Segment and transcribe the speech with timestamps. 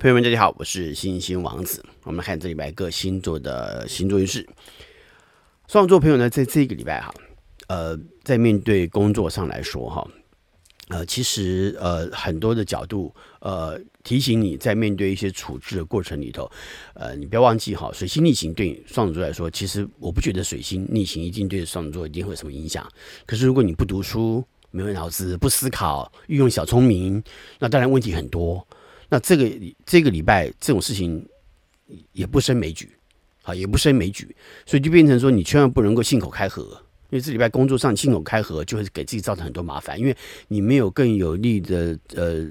[0.00, 1.84] 朋友们，大家好，我是星星王子。
[2.04, 4.48] 我们看这礼拜各星座的星座运势。
[5.68, 7.12] 双子座朋友呢，在这个礼拜哈，
[7.68, 10.10] 呃，在面对工作上来说哈，
[10.88, 16.50] 呃，其实呃很多的角度呃提醒你在面对一些处置的过程里头，
[16.94, 22.90] 呃，你不要忘记哈，水星逆行对双子座来说，其实我不觉得水星逆行一定对双子座一定会有什么影响。
[23.26, 27.22] 可是如果你不读书、没有脑子、不思考、运用小聪明，
[27.58, 28.66] 那当然问题很多。
[29.10, 29.50] 那这个
[29.84, 31.28] 这个礼拜这种事情
[32.12, 32.90] 也不胜枚举，
[33.42, 36.62] 好，也不胜枚举，所以就变成说你千万不能够信口开河，
[37.10, 42.46] 因为这礼拜工作上信口开河就会给自己造成很多麻烦，因为你没有更有力的呃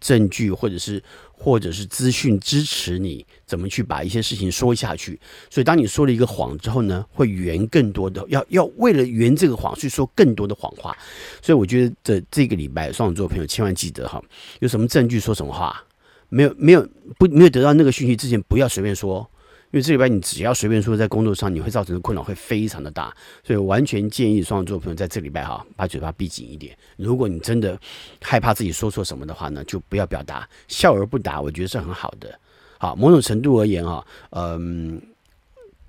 [0.00, 5.20] 证据或者是或者是资讯支持你怎么去把一些事情说下去，
[5.50, 10.96] 所以当你说了一个谎之后呢，会圆更多的，要要为了圆这个谎去说更多的谎话，
[11.42, 14.22] 所以我觉得这这个礼拜双子座朋友千万记得哈，
[14.60, 15.84] 有什么证据说什么话。
[16.28, 16.86] 没有没有
[17.18, 19.28] 不没有得到那个讯息之前，不要随便说，
[19.70, 26.76] 因为这礼拜你只要随便说，在工作上你会造成的困扰会非常的大，所以完全建议双子座朋友在这礼拜哈，把嘴巴闭紧一点。
[26.96, 27.78] 如果你真的
[28.22, 32.38] 害怕自己说错什么的话呢，就不要表达，笑而不答，我觉得是很好的。
[32.78, 35.00] 好，某种程度而言哈，嗯，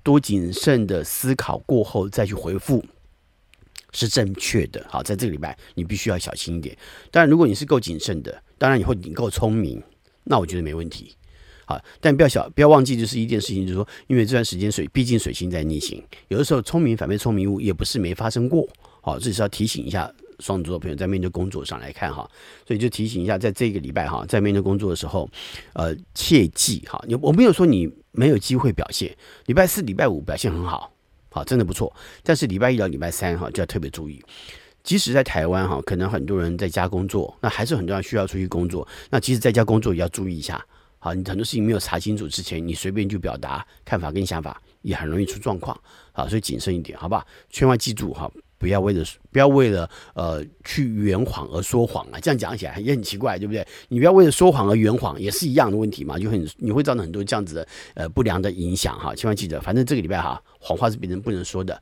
[0.02, 2.84] 多谨慎的思考过后再去回复
[3.92, 4.84] 是正确的。
[4.88, 6.76] 好，在这个礼拜你必须要小心一点。
[7.10, 9.82] 当然，如果你是够谨慎的，当然以后你够聪明。
[10.30, 11.12] 那我觉得没问题，
[11.64, 18.68] 好，但不要小，不要忘记，就是一件事情，就是说，因为这段时间水，毕竟水星在逆行，有的时候聪明反被聪明误，也不是没发生过，
[19.00, 20.08] 好，这是要提醒一下
[20.38, 22.30] 双子座朋友在面对工作上来看哈，
[22.64, 25.28] 所以就提醒一下，在这个礼拜哈，在面对工作的时候，
[25.72, 29.12] 呃，切记哈，你我没有说你没有机会表现，
[29.46, 30.92] 礼拜四、礼拜五表现很好，
[31.30, 31.92] 好，真的不错，
[32.22, 34.22] 但是礼拜一到礼拜三哈就要特别注意。
[34.82, 38.86] 即使在台湾哈，可能很多人在家工作，那还是很多人需要出去工作。
[39.10, 40.64] 那即使在家工作，也要注意一下。
[40.98, 45.78] 好，你很多事情没有查清楚之前，你随便就表达看法跟想法，也很容易出状况。
[46.12, 47.26] 好，所以谨慎一点，好吧？
[47.50, 48.30] 千万记住哈。
[48.60, 53.66] 不要为了不要为了呃去圆谎而说谎啊，这样讲起来也很奇怪，对不对？
[53.88, 59.14] 你不要为了说谎而圆谎，也是一样的问题嘛，就很你会造成很多这样子的呃不良的影响哈。
[59.14, 61.74] 千万记得，反正这个礼拜哈，谎话是别人不能说的。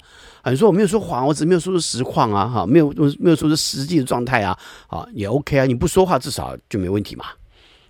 [0.43, 4.57] 啊，你说我没有说谎，我只没有说出实况啊，哈，没有没有说出实际的状态啊，
[4.87, 7.25] 啊也 OK 啊，你不说话至少就没问题嘛。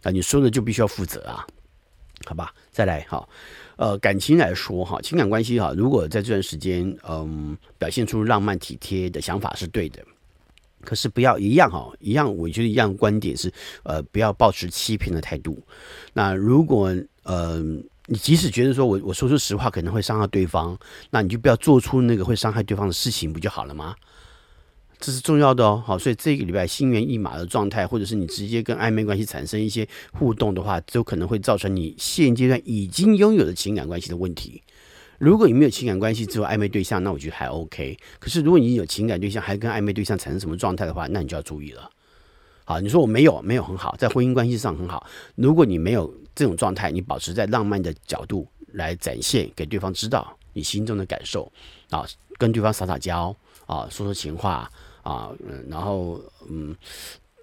[0.03, 1.47] 啊，你说的就必须要负责啊，
[2.25, 2.55] 好吧？
[2.71, 3.29] 再来哈。
[3.79, 10.05] 呃，感情来说哈，情感关系哈，如果在这段时间，嗯，表现出浪漫体贴的想法是对的，
[10.83, 13.53] 可是不要一样哈，一样，我觉得一样观点是，
[13.85, 15.57] 呃，不要抱持欺骗的态度。
[16.13, 17.63] 那如果呃，
[18.07, 20.77] 你即使觉得说我我说出实话可能会伤害对方，
[21.11, 23.95] 那你就不要做出那个会伤害对方的事情，不就好了吗？
[25.01, 34.63] 这是重要的哦，好，所以这个礼拜心猿意马的状态，或者是你直接跟暧昧关系产生一些互动的话，都可能会造成你现阶段已经拥有的情感关系的问题。
[35.19, 37.97] 如果你没有情感关系，只有暧昧对象，那我觉得还 OK。
[38.19, 41.91] 可是如果你有情感对象，还跟暧昧对象产生什么状态的话，那你就要注意了。
[42.65, 45.07] 好，你说我没有，没有很好，在婚姻关系上很好。
[45.37, 51.51] 如果你没有这种状态，你保持在浪漫的角度来展现给对方知道你心中的感受
[51.91, 52.05] 啊，
[52.37, 53.35] 跟对方撒撒娇
[53.67, 54.71] 啊，说说情话。
[55.09, 56.21] 啊，嗯，然后
[56.51, 56.77] 嗯，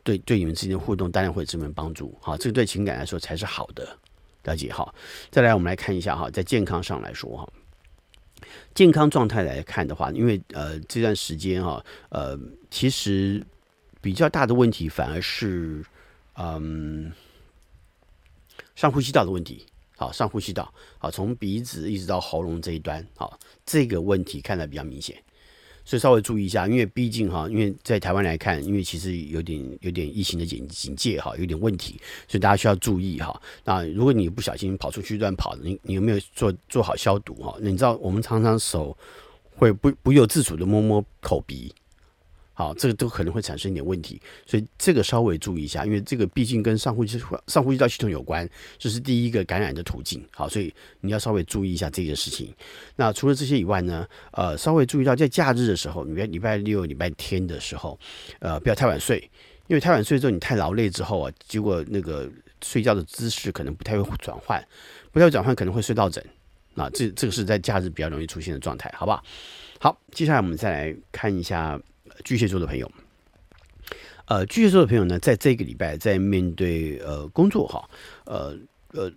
[0.03, 3.97] 对对，你们之间的互动当然会有这么帮助，哈，这个对情感来说才是好的，
[4.43, 4.93] 了解哈。
[5.31, 7.49] 再来，我们来看一下哈，在健康上来说哈，
[8.75, 12.37] 健康状态来看的话，因为呃这段时间哈，呃，
[12.69, 13.43] 其实
[13.99, 15.83] 比较大的问题反而是
[16.35, 17.11] 嗯
[18.75, 19.65] 上呼吸道的问题，
[19.97, 25.17] 好，上呼吸道，好，从鼻子一直到喉咙这一端，好，这个问题看来比较明显。
[25.85, 33.39] 所以稍微注意一下，因为毕竟哈，因为在台湾来看，因为其实有点有点疫情的警警戒哈，有点问题，所以大家需要注意哈。
[33.63, 37.55] 那如果你不小心跑出去乱跑，你你有没有做做好消毒哈？
[37.61, 38.97] 你知道我们常常手
[39.55, 41.71] 会不不由自主的摸摸口鼻。
[42.57, 50.25] 好，这个都可能会产生一点问题，所以这个稍微注意一下，因为这个毕竟跟上呼吸上呼吸道系统有关，这是第一个感染的途径。
[50.31, 52.55] 好，所以你要稍微注意一下这个事情。
[52.95, 57.99] 那除了这些以外呢，呃，稍微注意到在假日的时候，礼拜礼拜六、礼拜天的时候，
[58.39, 59.19] 呃，不要太晚睡，
[59.67, 62.31] 因为太晚睡之后你太劳累之后啊，结果那个
[62.63, 64.65] 睡觉的姿势可能不太会转换，
[65.11, 66.25] 不太会转换可能会睡到枕。
[66.73, 69.21] 那这这个是在假日比较容易出现的状态，好不好？
[69.81, 71.77] 好，接下来我们再来看一下。
[72.25, 72.91] 巨蟹座的朋友，
[74.25, 77.87] 呃，巨蟹座的朋友呢，在这个礼拜在面对呃工作哈，
[78.25, 78.57] 呃
[78.91, 79.11] 呃，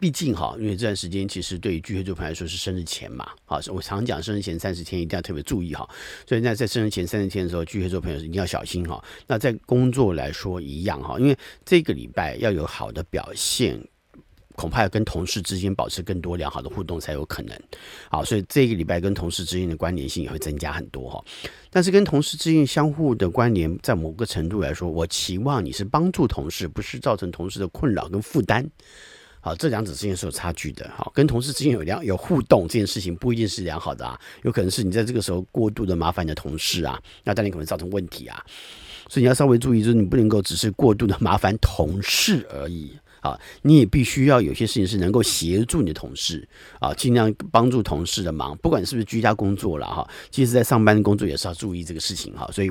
[0.00, 5.88] 毕竟哈，因为这段时间其实对于巨蟹座朋友来说是生日前嘛，啊，我常讲生日前三十天一定要特别注意哈，
[6.26, 9.02] 所以那在生日前三十天的时候，巨蟹座朋友一定要小心哈。
[9.28, 13.80] 那在工作来说一样哈，因为这个礼拜要有好的表现，
[14.62, 17.60] 恐怕要跟同事之间保持更多良好的互动才有可能。
[18.08, 21.24] 好，所以这个礼拜跟同事之间的关联性也会增加很多哈。
[21.68, 28.64] 但是跟同事之间相互的关联，在某个程度来说，我期望你是帮助同事，不是造成同事的困扰跟负担。
[29.40, 30.88] 好，这两者之间是有差距的。
[30.96, 38.40] 好，跟同事之间有良有互动这件事情不一定是良好的啊，有可能是你在这个时候过度的麻烦你的同事啊，那当然可能造成问题啊。
[39.08, 46.46] 所以你要稍微注意，就是你不能够只是过度的麻烦同事而已啊，你也必须要有些事情是能够协助你的同事
[46.78, 52.70] 啊，尽量帮助同事的忙，不管是不是居家工作了哈，即使在上班工作也是要注意这个事情哈，所以。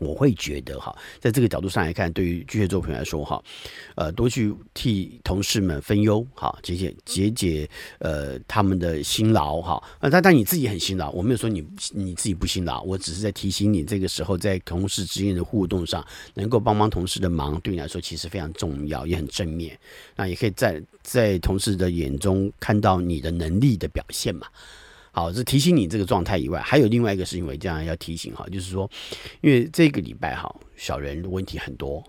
[0.00, 3.40] 我会觉得哈，在这个角度上来看，对于巨蟹座朋友来说哈，
[3.94, 9.80] 呃，多去替同事们分忧哈，解解解解呃他们的辛劳哈。
[10.00, 16.04] 那，但但你自己很辛劳，我没有说你你自己不辛劳，我只是在提醒你，这个时候在同事之间的互动上，
[16.34, 19.78] 能够帮帮同事的忙，对你来说其实非常重要，也很正面。
[20.16, 24.46] 那也可以在在同事的眼中看到你的能力的表现嘛。
[25.12, 28.88] 好，这提醒你这个状态以外，还有另外一个事情，我这样要提醒哈，就是说，
[29.40, 32.02] 因为这个礼拜哈，小人问题很多，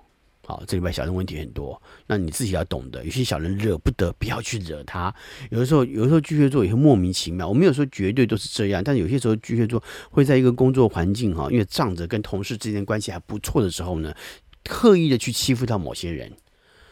[0.46, 5.14] 好，这礼拜小人问题很多，那你自己要懂得，有些小人惹不得，不要去惹他。
[5.50, 9.82] 有的时候，有的时候巨蟹座也会莫名其妙，我没有说绝对都是这样，但有些时候巨蟹座
[10.12, 14.14] 会在一个工作环境哈，因为仗着跟同事之间关系还不错的时候呢，
[14.64, 16.32] 刻意的去欺负到某些人。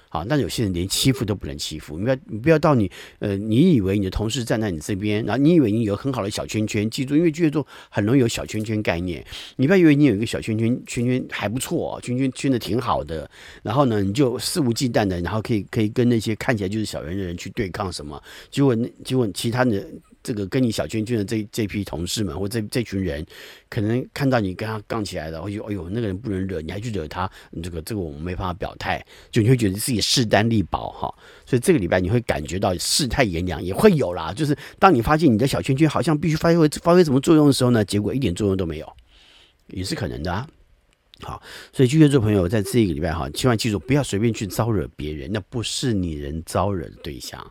[0.09, 9.23] 好，但有些人连欺负都不能欺负，你不要，你不要到你，呃，你以为你的同事站在你这边，然后你以为你有很好的小圈圈，记住，因为巨蟹座很容易有小圈圈概念，
[9.57, 13.29] 你不要以为你有一个小圈圈，圈圈还不错，圈圈圈的挺好的，
[13.61, 19.85] 然后呢，你就肆无忌惮的，然后可以可以跟那些看起来就是小人的人去对抗什么，结果那结果其他的。
[20.21, 23.25] 这个跟你小圈圈的这这批同事们，或这这群人，
[23.69, 27.29] 可能看到你跟他杠起来了，会觉得哎呦，那个人不能惹，你还去惹他，
[27.63, 31.13] 这个这个我们没办法表态，就你会觉得自己势单力薄哈，
[31.45, 34.33] 所以这个礼拜你会感觉到世态炎凉，也会有啦。
[34.33, 38.93] 就是当你发现你的小圈圈好像必须发挥发挥什么作用的时候呢，结果一点作用都没有，
[39.67, 40.47] 也是可能的啊。
[41.21, 41.41] 好，
[41.73, 47.45] 所以巨蟹座朋友在这一个礼拜哈，千万记住不要随便去招惹别人，那不是你能招惹的对象。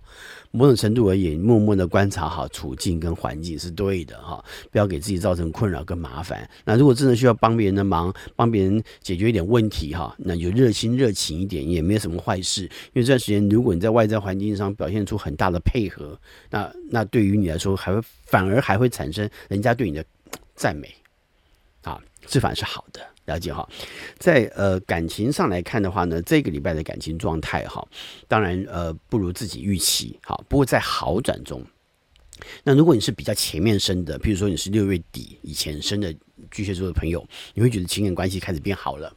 [0.51, 6.49] 某种程度而言，默默的观察好处境跟环境是对的哈，不要给自己造成困扰跟麻烦。
[6.65, 12.63] 那如果真的需要帮别人的忙，帮别人解决一点问题哈，那就热心热情一点，也没有什么坏事。
[12.63, 16.19] 因为这段时间，如果你在外在环境上表现出很大的配合，
[16.49, 20.03] 那那对于你来说，还会反而还会产生人家对你的
[20.57, 20.93] 赞美
[21.83, 23.01] 啊，这反而是好的。
[23.29, 23.69] 了解哈，
[24.19, 27.87] 在呃感情上来看的话呢，这个礼拜的感情状态哈，
[28.27, 31.63] 当然呃不如自己预期哈，不过在好转中。
[32.65, 36.15] 那如果你是比较前面生的，譬如说你是六月底以前生的
[36.51, 39.13] 巨蟹座的朋友，你会觉得情感关系开始变好了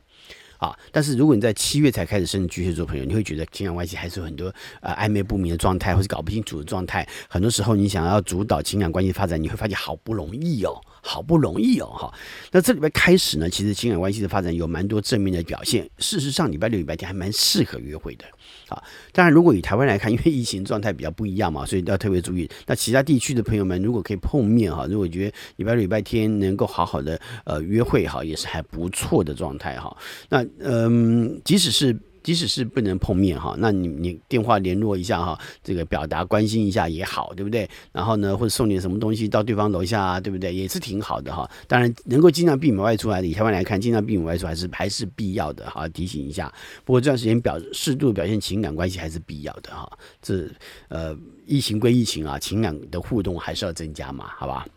[0.61, 0.73] 啊。
[0.93, 7.05] 但是如果你在七月才开始升巨蟹座朋友，你会觉得情感关系还是有很多呃暧昧不明的状态，或是搞不清楚的状态。
[7.27, 10.79] 很多时候你想要主导情感关系发展，你会发现好不容易哦。
[11.03, 12.13] 好不容易哦，哈，
[12.51, 15.89] 那这礼拜开始呢，其实情感关系的发展有蛮多正面的表现。
[15.97, 18.25] 事实上，礼拜六、礼拜天还蛮适合约会的
[18.67, 18.83] 啊。
[19.11, 22.47] 当然，如果以台湾来看，因为疫情状态比较不一样嘛，所以要特别注意。
[22.67, 29.97] 那其他地区的朋友们，如果可以碰面哈，如果觉得礼拜六、礼拜天能够好好的呃约会哈，也是还不错的状态哈。
[30.29, 31.98] 那嗯，即使是。
[32.23, 37.68] 即使是不能碰面哈，那你你电话联络一下哈，这个表达关心一下也好，对不对？
[37.92, 40.54] 然后呢，或者送点什么东西到对方楼下啊，对不对？
[40.54, 41.49] 也是挺好的哈。
[41.68, 45.87] 当然，能够尽量避免外出来的，以台湾来看，尽量避免外出还是还是必要的哈。
[45.87, 46.54] 提醒一下，
[46.85, 49.92] 不过这段时间表适度表现情感关系还是必要的哈。
[50.21, 50.47] 这
[50.90, 54.68] 呃，疫情归疫情啊，情感的互动还是要增加嘛，好吧？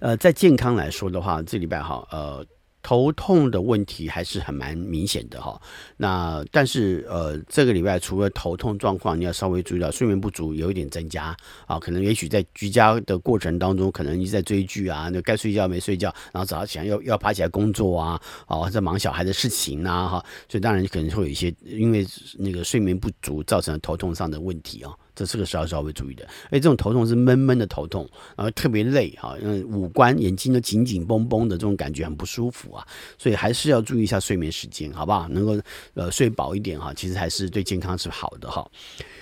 [0.00, 2.44] 呃，在健康来说的话，这礼拜哈，呃。
[2.82, 5.60] 头痛的问题还是很蛮明显的哈，
[5.96, 22.06] 那但是呃这个礼拜除了头痛状况，你要稍微注意到睡眠不足有一点增加啊，可能也许在居家的过程当中，可能你在追剧啊，那该睡觉没睡觉，然后早上起来要要爬起来工作啊，啊在忙小孩的事情啊哈，所以当然可能会有一些因为
[22.38, 24.92] 那个睡眠不足造成头痛上的问题啊。
[25.20, 32.82] 这是个稍稍微注意的，哎，这种头痛是闷闷的头痛，然后特别累哈，嗯，五官、眼睛都紧紧绷绷的，这种感觉很不舒服啊，
[33.18, 35.28] 所以还是要注意一下睡眠时间，好不好？
[35.28, 35.60] 能够
[35.92, 38.66] 呃睡饱一点哈，其实还是对健康是好的哈。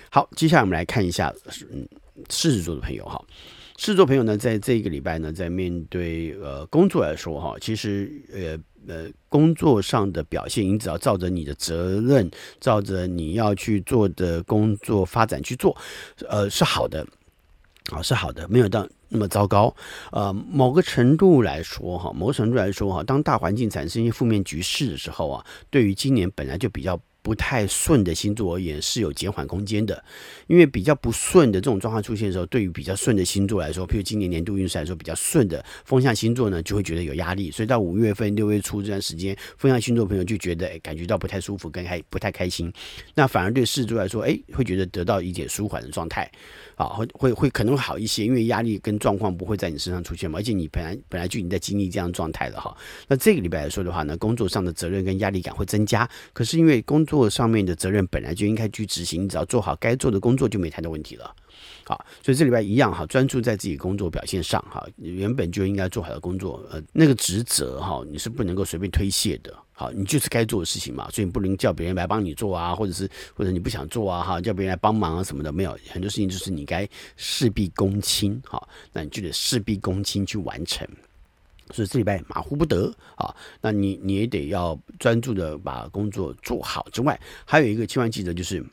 [0.09, 1.35] 好，接下来我们来看一下，
[1.73, 1.85] 嗯，
[2.31, 3.21] 狮子座的朋友哈。
[3.77, 12.31] 狮子座朋友呢，在这个礼拜呢，在面对呃工作来说哈，其实呃呃工作上的表现，你只要照着你的责任，
[12.61, 15.77] 照着你要去做的工作发展去做，
[16.29, 17.07] 呃是好的，
[17.91, 19.75] 啊是好的，没有到那么糟糕。
[20.13, 30.03] 呃，某个程度来说哈，某个程度来说哈，当大环境产生一些负面局势的时候啊，对于今年本来就比较不太顺的星座而言是有减缓空间的，
[30.47, 37.51] 因为比较不顺的这种状况出现的时候，对于比较顺的星座来说，譬如今年年度运势来说比较顺的风向星座呢，就会觉得有压力。
[37.51, 42.73] 所以到五月份、六月初这段时间，风向星座朋友就觉得哎，感觉到不太舒服，跟开不太开心。
[43.15, 46.31] 那反而对狮子来说，哎，会觉得得到一点舒缓的状态，
[46.79, 52.75] 啊，会会会可能会好一些，因为压力跟状况不会在你身上出现嘛，而且你本来本来就已经在经历这样状态了哈。
[53.09, 61.35] 那这个礼拜来说的话呢，工作上的责任跟压力感会增加，可是因为工作上面的责任本来就应该去执行，你只要做好该做的工作，就没太多问题了。
[61.85, 69.53] 好，所以这礼拜一样哈，专注在自己工作表现上哈，原本就应该做好的工作，呃，那个职责哈，你是不能够随便推卸的。
[69.81, 80.85] 好，你就是该做的事情嘛，所以你不能叫别人来帮你做啊，或者是或者你不想做啊哈，叫别人来帮忙啊什么的，没有，很多事情就是你该事必躬亲，好，那你就得事必躬亲去完成。
[81.71, 88.65] 所以这礼拜马虎不得啊，那你你也得要专注的把工作做好之外，还有一个千万记得就是。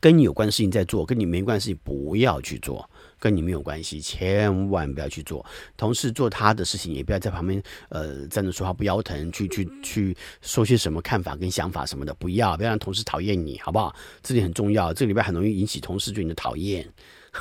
[0.00, 2.88] 跟你有关的事情在做，跟你没关的事情不要去做，
[3.18, 5.44] 跟你没有关系，千万不要去做。
[5.76, 13.94] 同事做他的事情，也不要在旁边呃站着说话不腰疼，去去去说些什么看法跟想法什么的，不要，不要让同事讨厌你，好不好？
[14.22, 14.92] 这点很重要。
[14.92, 16.88] 这个礼拜很容易引起同事对你的讨厌，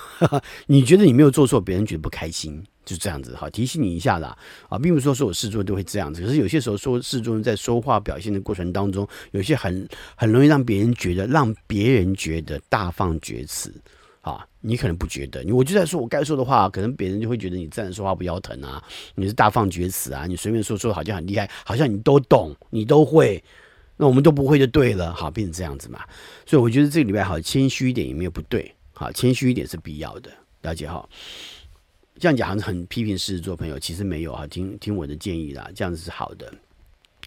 [0.68, 2.64] 你觉得你没有做错，别人觉得不开心。
[2.88, 4.34] 就这样子哈，提醒你一下啦
[4.70, 13.74] 啊，并不是说所有事做都会这样子，可是有些时候说事做在说话表现的过程当中，有些很很容易让别人觉得，让别人觉得大放厥词，
[14.68, 18.84] 你可能不觉得，你我就在说我该说的话，可能别人就会觉得你站着说话不腰疼啊，
[19.16, 23.42] 你是大放厥词啊，你随便说说好像很厉害，好像你都懂，你都会，
[23.96, 26.04] 那我们都不会就对了，好，变成这样子嘛，
[26.46, 30.30] 所以我觉得这个礼拜好谦虚一点也没有不对，好，谦虚一点是必要的，
[30.64, 31.08] 了解哈。
[32.20, 36.52] 这样讲好像很批评狮子座朋友，其实没有啊，听听我的建议啦，这样子是好的，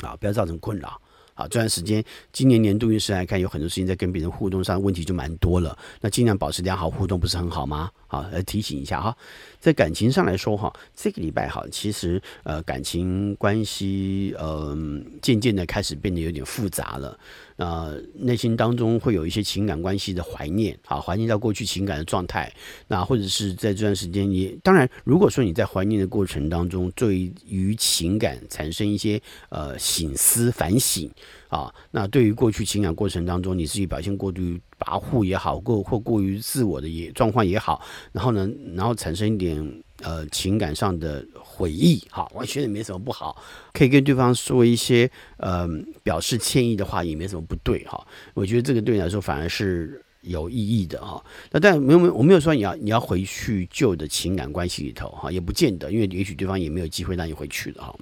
[0.00, 1.00] 啊，不要造成困扰。
[1.40, 7.90] 啊，这段时间今年年度运势来看，有很多事情在跟别人互动上问题就蛮多了，那尽量保持良好互动，不是很好吗？
[8.06, 9.16] 好，来提醒一下哈，
[9.61, 14.76] 在感情上来说哈，这个礼拜哈，其实呃感情关系呃
[15.23, 17.18] 渐渐的开始变得有点复杂了。
[17.60, 22.50] 呃，内心当中会有一些情感关系的怀念，啊，怀念到过去情感的状态。
[22.88, 31.10] 那或者是在这段时间你，当然，如果说你在怀念的过程当中，对于情感产生一些呃醒思反省
[31.48, 34.40] 啊，那对于过去情感过程当中你自己表现过度
[34.78, 41.22] 跋扈也好，过或过于自我的也状况也好，然后呢，然后产生一点呃情感上的。
[41.60, 43.36] 悔意，好，我觉得没什么不好，
[43.74, 45.68] 可以跟对方说一些呃
[46.02, 48.02] 表示歉意的话，也没什么不对哈。
[48.32, 51.22] 我觉得这个对你来说反而是有意义的哈。
[51.50, 57.94] 那但没有没有，我没有说你要你要回去旧的情感关系里头哈，也不见得，因为也许对方也没有机会让你回去的哈。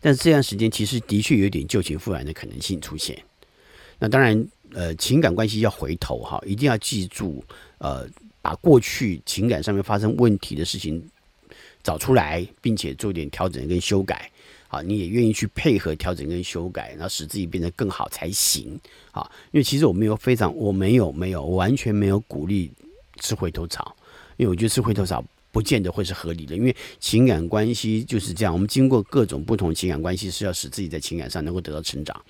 [0.00, 3.16] 但是这段时间其实的确有点旧情复燃的可能性出现。
[4.00, 7.44] 那当然，呃，情感关系要回头哈，一定要记住，
[7.78, 8.04] 呃，
[8.40, 11.00] 把过去情感上面发生问题的事情。
[11.82, 14.30] 找出来，并且做点调整跟修改，
[14.68, 18.78] 啊，你也愿意去配合调整跟修改，然后使自己变得更好才行，
[19.10, 22.70] 啊，因为其实我没有非常，我没有没有，我完全没有鼓励
[23.20, 23.94] 吃回头草，
[24.36, 32.24] 因为我觉得吃回头草不见得会是合理的，因为情感关系就是这样，我们经过各种不同情感关系，是要使自己在情感上能够得到成长，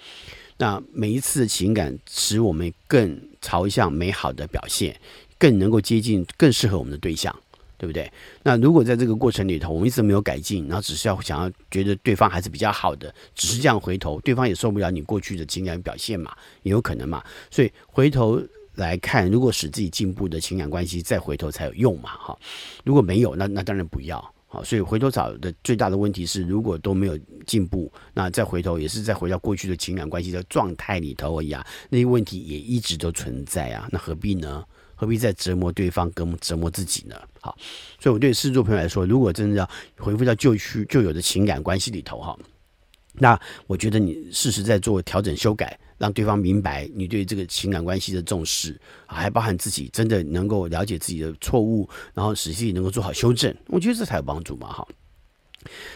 [0.57, 4.99] 那每一次情感使我们更朝向美好的表现，
[5.39, 7.35] 更能够接近更适合我们的对象。
[7.83, 8.09] 对不对？
[8.45, 17.21] 那如果在这个过程里头，我们一直没有改进，然后只是要想要觉得对方还是比较好的，只是这样回头，对方也受不了你过去的情感表现嘛，也有可能嘛。
[17.51, 18.41] 所以回头
[18.77, 22.11] 来看，如果使自己进步的情感关系，再回头才有用嘛。
[22.11, 22.39] 哈，
[22.85, 24.35] 如果没有，那那当然不要。
[24.47, 31.67] 好，所以回头找的最大的问题是，如果都没有进步，那再回头也是再回到过去的情感关系的状态里头而已啊。
[31.91, 34.65] 那些问题也一直都存在啊，那何必呢？
[34.95, 37.17] 何必再折磨对方跟折磨自己呢？
[37.43, 37.59] 好，
[37.99, 39.69] 所以我对狮子座朋友来说，如果真的要
[39.99, 42.39] 回复到旧区旧有的情感关系里头哈，
[43.15, 54.87] 那我觉得你适时在做调整修改，让对方明白你对这个情感关系的重视，还包含自己真的能够了解自己的错误，然后使自己能够做好修正，我觉得这才有帮助嘛，哈。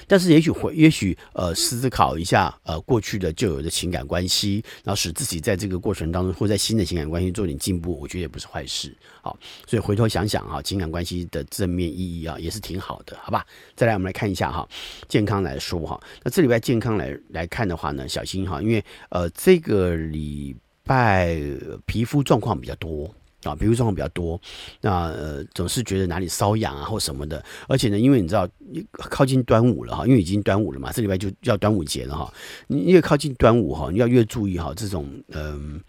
[0.06, 8.96] 但是也许会，也许呃思考一下呃过去的旧有的情感关系，然后使自己在这个过程当中或在新的情感关系做点进步，我觉得也不是坏事。
[9.22, 13.44] 好，所以回头想想啊，情感关系的正面意义啊，也是挺好的，好吧？
[13.74, 14.68] 再来我们来看一下哈，
[15.08, 20.54] 健康来说哈，那这礼拜健康来来看的话呢，小心哈，因为呃这个礼
[20.84, 21.36] 拜
[21.84, 23.12] 皮肤状况比较多。
[23.46, 24.40] 啊，皮肤状况比较多，
[24.80, 28.48] 那呃总是觉得哪里瘙痒啊或什么的，而且呢，因为你知道
[28.94, 32.32] 靠近端午了哈，因为已经端午了嘛，这礼拜就要端午节了哈，
[32.66, 35.80] 你越靠近端午哈，你要越注意哈这种嗯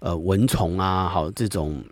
[0.00, 1.84] 呃，呃蚊虫啊，好这种。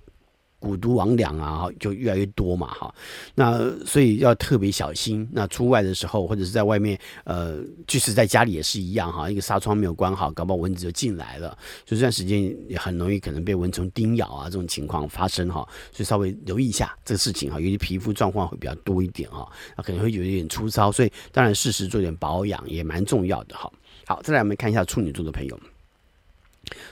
[0.62, 2.94] 蛊毒魍魉啊，就越来越多嘛，哈，
[3.34, 5.28] 那所以要特别小心。
[5.32, 11.48] 那出外的时候，或者是在外面，呃，即使在家里也是一样哈，一个纱窗没有关好，搞不好蚊子就进来了。
[11.84, 15.66] 所以这段时间也很容易可能被蚊虫叮咬啊，这种情况发生哈。
[15.90, 23.70] 所以稍微留意一下这个事情哈，尤其皮肤状况会比较多一点哈，那可能会有一点粗糙，所以当然适时做点保养也蛮重要的哈。
[24.06, 25.58] 好，再来我们看一下处女座的朋友。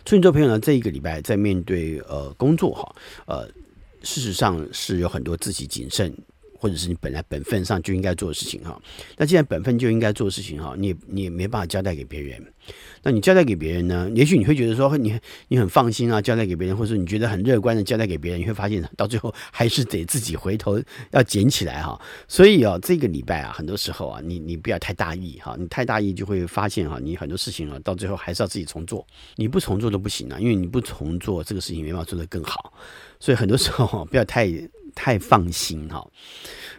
[0.05, 2.95] 处女座朋友呢，这一个礼拜在面对呃工作哈，
[3.27, 3.47] 呃，
[4.03, 6.13] 事实上是有很多自己谨慎，
[6.59, 8.81] 或者是你本来本分上就应该做的事情哈。
[9.17, 12.43] 那既然本分就应该做的事情哈，你也你也没办法交代给别人。
[13.03, 14.11] 那你交代给别人呢？
[14.15, 20.81] 也许你会觉得说你你很放心啊，交代给别人，或者说你觉得很乐观的交代给别人，你会发现到最后还是得自己回头
[21.13, 22.01] 要捡起来哈。
[22.29, 32.73] 所以啊，这个礼拜啊，很多时候啊，你你不要太大意哈，你太大意就会发现哈，你很多事情啊，到最后还是要自己重做，你不重做都不行啊，因为你不重做这个事情没办法做得更好。
[33.19, 34.51] 所以很多时候不要太
[34.95, 36.07] 太放心哈。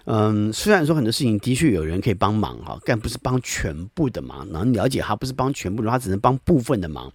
[0.06, 4.50] 嗯，虽然说很多事情的确有人可以帮忙哈，但不是帮全部的忙。
[4.52, 7.12] 能了解他不是帮全部他只能帮部分的忙。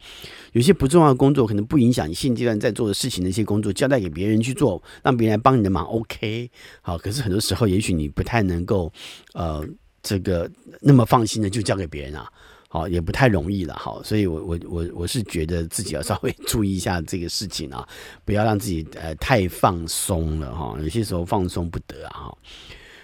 [0.53, 6.51] 有些不重要的工作可能不影响你现阶段在做的事情的一些工作，交代给别人去做，让别人来帮你的忙，OK。
[6.81, 8.91] 好，可是很多时候也许你不太能够
[9.35, 9.63] 呃
[10.03, 12.27] 这个那么放心的就交给别人啊。
[12.69, 14.01] 好，也不太容易了哈。
[14.05, 17.87] 所以我我我我是觉得自己要稍微注意一下这个事情啊，
[18.25, 20.77] 不要让自己呃太放松了哈。
[20.81, 22.39] 有些时候放松不得啊哈。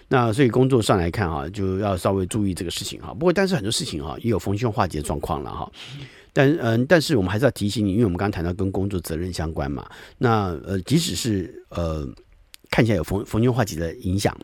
[0.08, 3.14] 那所以工作上来看哈，就要稍微注意这个事情哈。
[3.14, 5.70] 不过，但是很多事情哈也有逢凶化吉的状况了哈。
[6.34, 9.88] 但嗯，但是我们还是要提醒你，因为我们刚刚谈到跟工作责任相关嘛。
[10.18, 12.06] 那呃，即使是呃
[12.70, 14.34] 看起来有逢逢凶化吉的影响，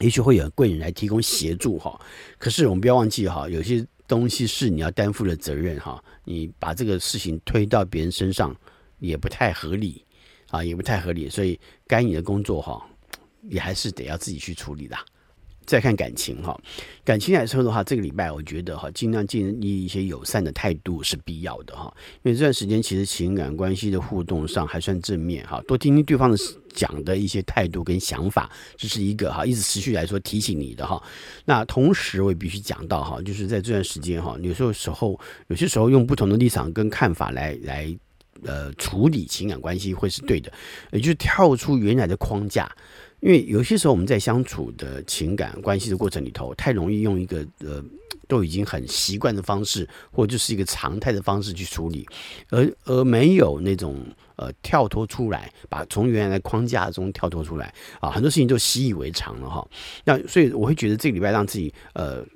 [0.00, 2.00] 也许会有贵人来提供协助哈。
[2.38, 6.02] 可是我们不要忘记哈，有些东西是你要担负的责任哈。
[6.24, 8.54] 你把这个事情推到别人身上
[8.98, 10.04] 也不太合理
[10.50, 11.28] 啊，也不太合理。
[11.28, 12.84] 所以该你的工作哈。
[13.48, 14.96] 也还是得要自己去处理的。
[15.64, 16.60] 再看感情哈，
[17.04, 21.94] 感情来说的话，这个礼拜我觉得哈，尽量建立一些友善的态度是必要的哈。
[22.24, 26.36] 因为这段时间其实情感关系的互动上还算正面哈，多听听对方的
[26.74, 31.00] 讲的一些态度跟想法，这是一个哈，一直持续来说提醒你的哈。
[31.44, 37.96] 那同时我也必须讲到哈，就是在这段时间哈，有时候时候有些时候用不同的立场跟看法来来
[38.42, 40.52] 呃处理情感关系会是对的，
[40.90, 42.68] 也就是跳出原来的框架。
[43.22, 47.82] 因为有些时候我们在相处的情感关系的过程里头，太容易用一个呃
[48.26, 52.04] 都已经很习惯的方式，或者就是一个常态的方式去处理，
[52.50, 54.04] 而而没有那种
[54.34, 59.66] 呃跳脱出来，把从原来的框架中跳脱出来啊，很多事情都习以为常了哈。
[60.04, 62.26] 那所以我会觉得这个礼拜让自己呃。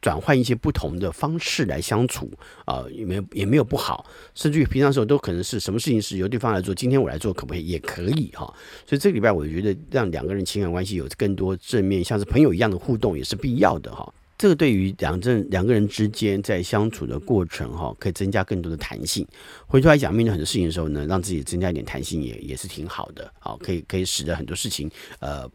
[0.00, 2.30] 转换一些不同的方式来相处
[2.64, 7.66] 啊，也没有也没有不好，甚至于平常时候都可能是什么事情是由对方来做，今天我来做可不可以？
[7.66, 8.46] 也可以哈。
[8.86, 14.12] 所以这个礼拜我觉得让两个人情感关系有更多正面，像是朋友一样的互动也是必要的哈。
[14.38, 19.26] 这个对于两正两个人之间在相处的过程哈，可以增加更多的弹性。
[19.66, 23.30] 回头来讲，面对很多事情的时候呢，让自己增加一点弹性也也是挺好的。
[23.38, 25.46] 好，可以可以使得很多事情呃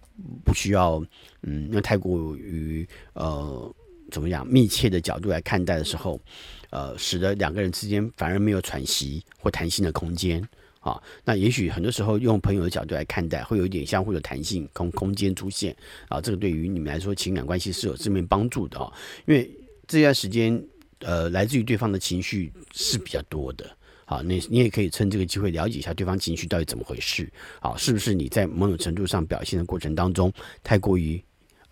[0.43, 1.03] 不需要
[1.41, 3.73] 嗯，那太过于呃。
[4.11, 6.19] 怎么样密切的角度来看待的时候，
[6.69, 10.47] 呃，使得两个人之间反而没有喘息或弹性的空间
[10.79, 11.01] 啊。
[11.23, 15.75] 那也许很多时候用朋友的角度来看待，会有一点相互的弹性空空间出现
[16.07, 16.21] 啊。
[16.21, 18.91] 这个对于你们来说，情感关系是有正面帮助的啊。
[19.25, 19.49] 因为
[19.87, 20.63] 这段时间，
[20.99, 23.69] 呃，来自于对方的情绪是比较多的。
[24.05, 27.27] 好，那你也可以趁这个机会了解一下对方情绪到底怎么回事。
[27.59, 30.31] 好，是不是你在某种程度上表现的过程当中
[30.63, 31.23] 太过于。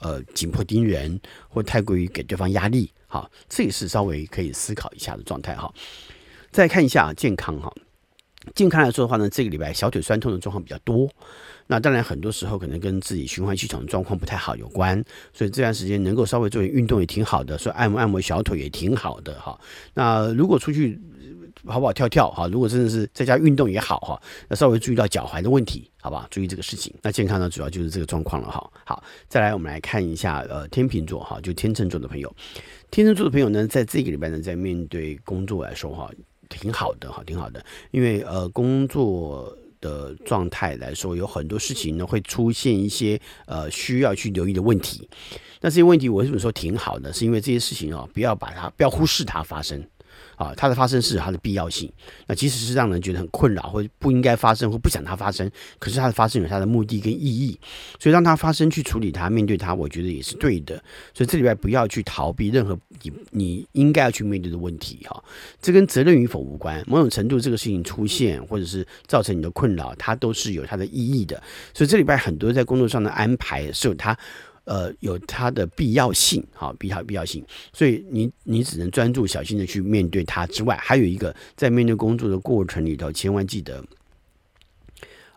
[0.04, 5.74] 呃，紧迫盯人，或太过于给对方压力，好，这也是稍微可以思考一下的状态，哈。
[6.52, 7.74] 再看一下健康，哈，
[8.54, 11.10] 健康来说的话呢，这个礼拜小腿酸痛的状况比较多，
[11.68, 15.02] 那当然很多时候可能跟自己循环系统的状况不太好有关，
[15.34, 19.58] 所以这段时间能够稍微做点运动也挺好的，所以按摩按摩小腿也挺好的，哈。
[19.94, 21.00] 那如果出去。
[21.66, 26.28] 跑跑跳跳哈，如果真的是在家运动也好哈，那稍微注意到脚踝的问题，好不好？
[26.30, 26.94] 注意这个事情。
[27.02, 28.70] 那健康呢，主要就是这个状况了哈。
[28.86, 32.34] 好，再来我们来看一下呃天秤座哈，就天秤座的朋友，
[32.92, 36.10] 天秤座的朋友呢，在这个礼拜呢，在面对工作来说哈，
[36.50, 37.64] 挺好的哈，挺好的。
[37.92, 45.08] 因为呃工作的状态来说，有很多事情呢会出现一些呃需要去留意的问题。
[45.62, 47.14] 那这些问题我为什么说挺好的？
[47.14, 49.82] 是因为这些事情啊，不要把它不要忽视它发生。
[50.44, 51.92] 啊，它的发生是有它的必要性。
[52.28, 57.58] 那即使是让人觉得很困扰，或不应该发生，或不想它发生，可是它的发生有它的目的跟意义，
[58.00, 60.76] 所以让它发生，去处理它，面对它，我觉得也是对的。
[61.14, 65.24] 所以这礼拜不要去逃避任何你你应该要去面对的问题哈。
[65.62, 71.42] 这跟责任与否无关，某种程度这个事情出现或者是造成你的困扰，它都是有它的意义的。
[71.74, 74.18] 所以这礼拜很多在工作上的安排是有它。
[74.66, 83.84] 呃，有它的必要性，好，必要必要性，所以你你只能专注小心的去面对它之外，还有一个在面对工作的过程里头，千万记得，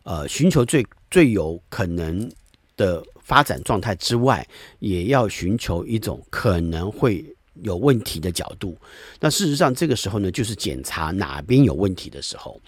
[0.05, 2.31] 呃，寻求最最有可能
[2.77, 4.47] 的发展状态之外，
[4.79, 7.25] 也要寻求一种可能会
[7.63, 8.79] 有问题的角度。
[9.19, 12.61] 那事实上，这个时候呢，就是检查哪边有问题的时候。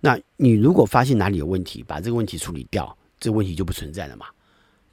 [0.00, 4.26] 那你如果发现哪里有问题，把这个问题处理掉，这个问题就不存在了嘛。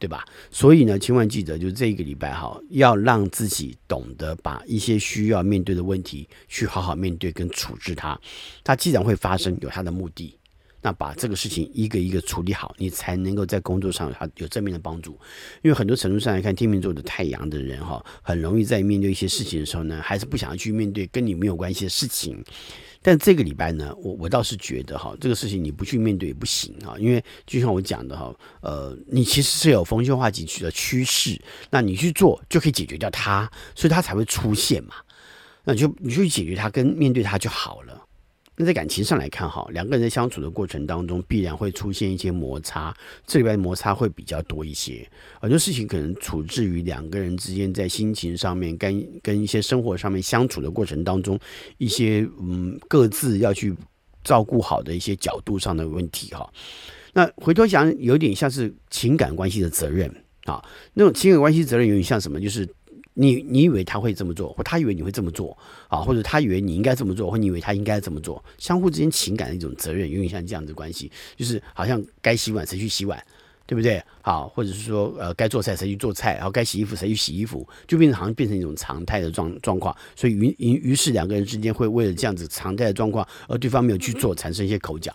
[0.04, 0.26] 对吧？
[0.52, 8.20] 所以呢，千万记得，就这一个礼拜哈，要让自己懂得把一些需要面对的问题去好好面对跟处置它。
[8.66, 10.38] 它既然会发生，有它的目的，
[10.84, 15.18] 那把这个事情一个一个处理好，你才能够在工作上它有正面的帮助。
[15.64, 22.44] 因为很多程度上来看，天秤座的太阳的人哈，很容易在面对一些事情的时候呢，还是不想要去面对跟你没有关系的事情。
[23.02, 34.96] 但这个礼拜呢，我我倒是觉得哈，这个事情你不去面对也不行啊，因为就像我讲的哈，呃，你其实是有逢凶化吉的趋势，那你去做就可以解决掉它，所以它才会出现嘛，
[35.64, 38.02] 那就你去解决它跟面对它就好了。
[38.56, 45.10] 那在感情上来看，哈，两个人在相处的过程当中，必然会出现一些摩擦，这里边摩擦会比较多一些。
[45.42, 51.40] 很多事情可能处置于两个人之间在心情上面，跟跟一些生活上面相处的过程当中，
[51.78, 53.76] 一些嗯各自要去
[54.24, 56.48] 照顾好的一些角度上的问题，哈。
[57.14, 60.08] 那回头想，有点像是情感关系的责任
[60.46, 60.64] 啊，
[60.94, 62.40] 那种情感关系责任有点像什么？
[62.40, 62.68] 就是。
[63.16, 73.24] 你你以为他会这么做，或他以为你会这么做啊，或者他以为你应该这么做，或你以为他应该这么做，相互之间情感的一种责任，有点像这样子关系，就是好像该洗碗谁去洗碗，
[73.66, 74.02] 对不对？
[74.22, 85.14] 好，或者是说呃该做菜谁去做菜，然后该洗衣服谁去洗衣服，就变成好像变成一种常态的状状况，所以于于于是两个人之间会为了这样子常态的状况，而对方没有去做，产生一些口角。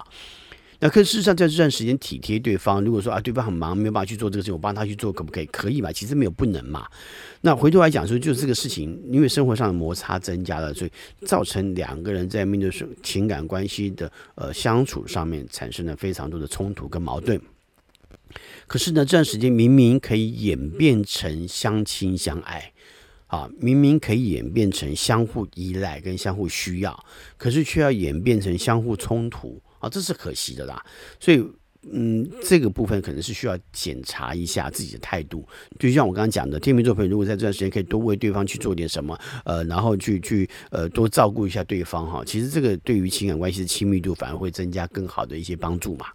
[0.81, 5.47] 那可事实上，在这段时间体贴对方，如果说啊，对方很忙，没有办法去做这个事情，我帮他去做，可不可以？
[5.47, 5.91] 可以吧？
[5.91, 6.87] 其实没有不能嘛。
[7.41, 10.91] 那回头来讲说，就是这个事情，因为生活上的摩擦增加了，所以
[11.27, 17.41] 造成两个人在面对是情感关系的呃相处上面产生了非常多的冲突跟矛盾。
[18.69, 22.73] 可是呢，这段时间明明可以演变成相亲相爱
[23.27, 27.05] 啊，明明可以演变成相互依赖跟相互需要，
[27.37, 29.61] 可是却要演变成相互冲突。
[29.79, 30.85] 啊，这是可惜的啦，
[31.21, 31.43] 所以，
[31.93, 35.47] 嗯，这个部分可能是需要检查一下自己的态度。
[35.79, 46.07] 就像我刚刚讲的，天秤座朋友如果在这段时间可以多为对方去做点什么，呃，然后去去呃多照顾一下对方哈，其实这个对于情感关系的亲密度反而会增加更好的一些帮助嘛。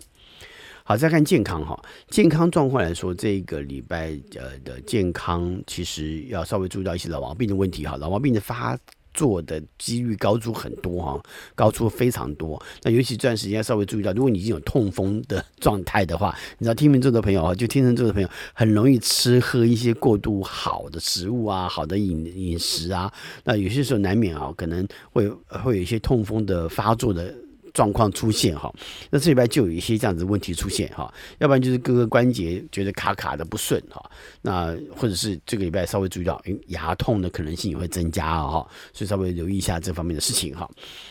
[0.83, 8.77] 好，再看健康哈，健康状况来说，这个礼拜呃的健康其实要稍微注意到一些老毛病的问题哈，老毛病的发。
[9.13, 11.21] 做的几率高出很多哈，
[11.55, 12.61] 高出非常多。
[12.81, 23.11] 那尤其这段时间稍微注意到，如果你已经有痛风的状态的话，你知道天秤座的朋友啊，就天秤座的朋友很容易吃喝一些过度好的食物啊，好的饮饮食啊，
[23.43, 27.33] 那有些时候难免啊，可能会会有一些痛风的发作的。
[27.73, 28.71] 状况出现哈，
[29.09, 34.11] 那这礼拜就有一些这样子问题出现哈，要不然就是各个关节觉得卡卡的不顺哈，
[34.43, 40.69] 那或者是这个礼拜稍微注意到，诶，牙痛的可能性也会增加哈，所以稍微留意一下这方面的事情哈。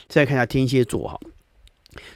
[0.09, 1.18] 再来看一下天蝎座哈，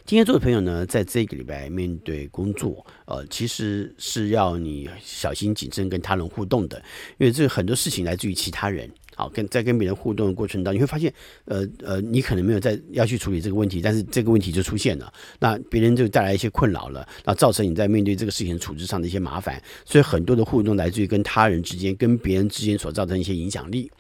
[0.05, 6.79] 天蝎座的朋友呢，在这个礼拜面对工作，呃，其实是要你小心谨慎跟他人互动的，
[7.19, 8.89] 因为这很多事情来自于其他人。
[9.17, 11.11] 好，跟在跟别人互动的过程当中，你会发现，
[11.47, 19.59] 呃呃，你可能没有在要去处理这个问题，但是这个问题就出现了，那别人就带来一些困扰了，那造成你在面对这个事情处置上的一些麻烦。
[19.87, 23.91] 所以很多的互动来自于跟他人之间、跟别人之间所造成一些影响力。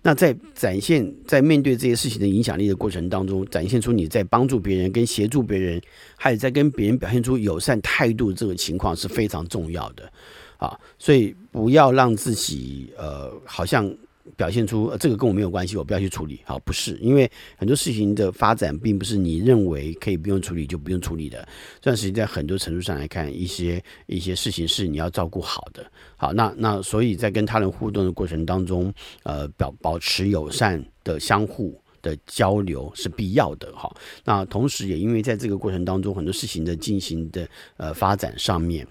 [0.00, 5.78] 那在展现在面对这些事情的影响力的过程当中，展现出你在帮助别人、跟协助别人，
[6.16, 10.10] 还有在跟别人表现出友善态度这个情况是非常重要的。
[10.56, 13.94] 啊，所以不要让自己呃好像。
[14.36, 16.40] 表现出，呃，这个跟我没有关系，我不要去处理。
[16.44, 21.46] 好，不是，因为很多事情的发展并不是你认为可以不用处理就不用处理的。
[21.80, 25.84] 这段时间在很多程度上来看，一些一些事情是你要照顾好的。
[26.16, 28.92] 好，那那所以在跟他人互动的过程当中，
[29.24, 33.90] 呃，表保持友善的相互的交流是必要的哈。
[34.24, 38.86] 那同时也因为在这个过程当中，很多事情的进行的呃发展上面，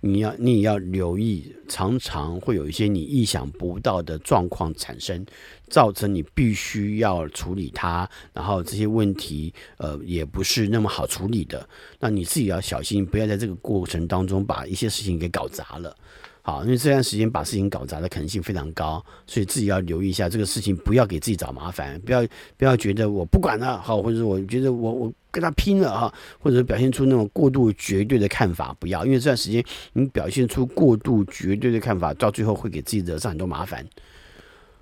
[0.00, 5.24] 你要你也要留意，常常会有一些你意想不到的状况产生，
[5.68, 11.66] 造成你必须要处理它，然后这些问题呃也不是那么好处理的。
[11.98, 15.96] 那你自己要小心，不要在这个过程当中把一些事情给搞砸了。
[16.48, 33.86] 好，因为这段时间把事情搞砸的可能性非常高，所以自己要留意一下这个事情，不要给自己找麻烦，不要不要觉得我不管了，好，或者我觉得我我跟他拼了哈，或者表现出那种过度绝对的看法，不要，因为这段时间你表现出过度绝对的看法，到最后会给自己惹上很多麻烦。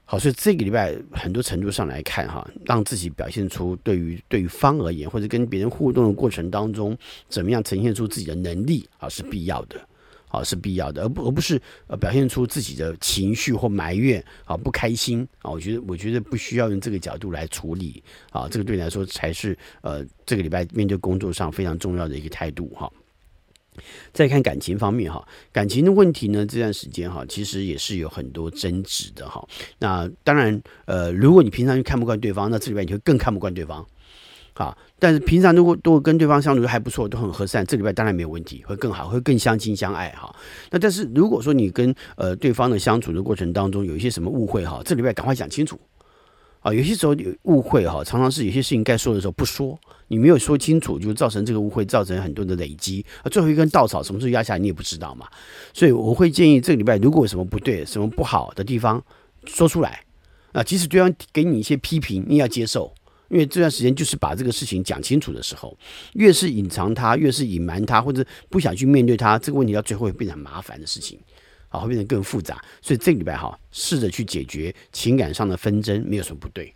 [0.05, 6.97] 好，所以这个礼拜很多程度上来看哈，让自己表现出对于对于方而言，或者跟别人互动的过程当中，
[7.29, 9.77] 怎么样呈现出自己的能力啊，是必要的。
[10.37, 22.91] 啊，是必要的，而不而不是呃表现出自己的情绪或埋怨啊，不开心啊，我觉得我觉得不需要用这个角度来处理啊，这个对你来说才是呃这个礼拜面对工作上非常重要的一个态度哈。
[24.13, 29.47] 再看感情方面哈，感情的问题呢，这段时间哈，其实也是有很多争执的哈。
[29.79, 33.87] 那当然呃，如果你平常就看不惯对方，那这礼拜你就更看不惯对方。
[34.59, 40.35] 好，但是平常如果都跟对方相处还不错，都很和善，这礼拜当然没有问题，会更好，会更相亲相爱哈。
[40.71, 45.79] 那但是如果说你跟呃对方的相处的过程当中有一些什么误会哈，这礼拜赶快讲清楚
[46.61, 46.73] 啊。
[46.73, 55.27] 有些时候有误会哈，常常是有些事情该说的时候不说，你没有说清楚，就造成这个误会，造成很多的累积啊，最后一根稻草什么时候压下来你也不知道嘛。
[55.75, 59.05] 所以我会建议这个礼拜如果有什么不对、什么不好的地方
[59.45, 60.03] 说出来
[60.53, 62.91] 啊，即使对方给你一些批评，你也要接受。
[63.29, 65.77] 因为这段时间就是把这个事情讲清楚的时候，
[66.15, 71.19] 越是隐藏它，越是隐瞒它，或者不想去面对它，这个问题到最后会变成麻烦的事情，
[71.69, 72.63] 啊，会变得更复杂。
[72.81, 76.73] 所以这个礼拜哈，试着去解决情感上的纷争，没有什么不对。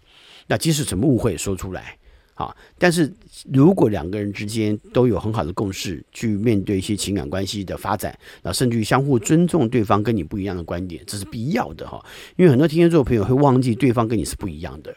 [0.49, 1.97] 那即使什么误会说出来，
[2.35, 3.13] 啊，但是
[3.53, 12.05] 如果两个人之间都有很好的共识，去面对一些情感关系的发展，那甚至于相互尊重对方跟你不一样的观点，这是必要的哈。
[12.37, 14.93] 因为很多天蝎座朋友会忘记对方跟你是不一样的。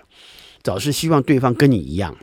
[0.66, 2.16] 老是希望对方跟你一样，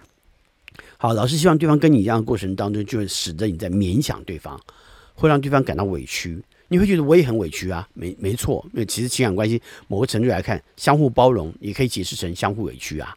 [0.96, 4.59] 好，老是希望对方跟你一样的过程当中，就会使得你在勉强对方，
[5.14, 6.42] 会让对方感到委屈。
[6.68, 13.14] 你会觉得我也很委屈啊，没没错，因为其实情感关系某个程度来看，相互包容也可以解释成相互委屈啊。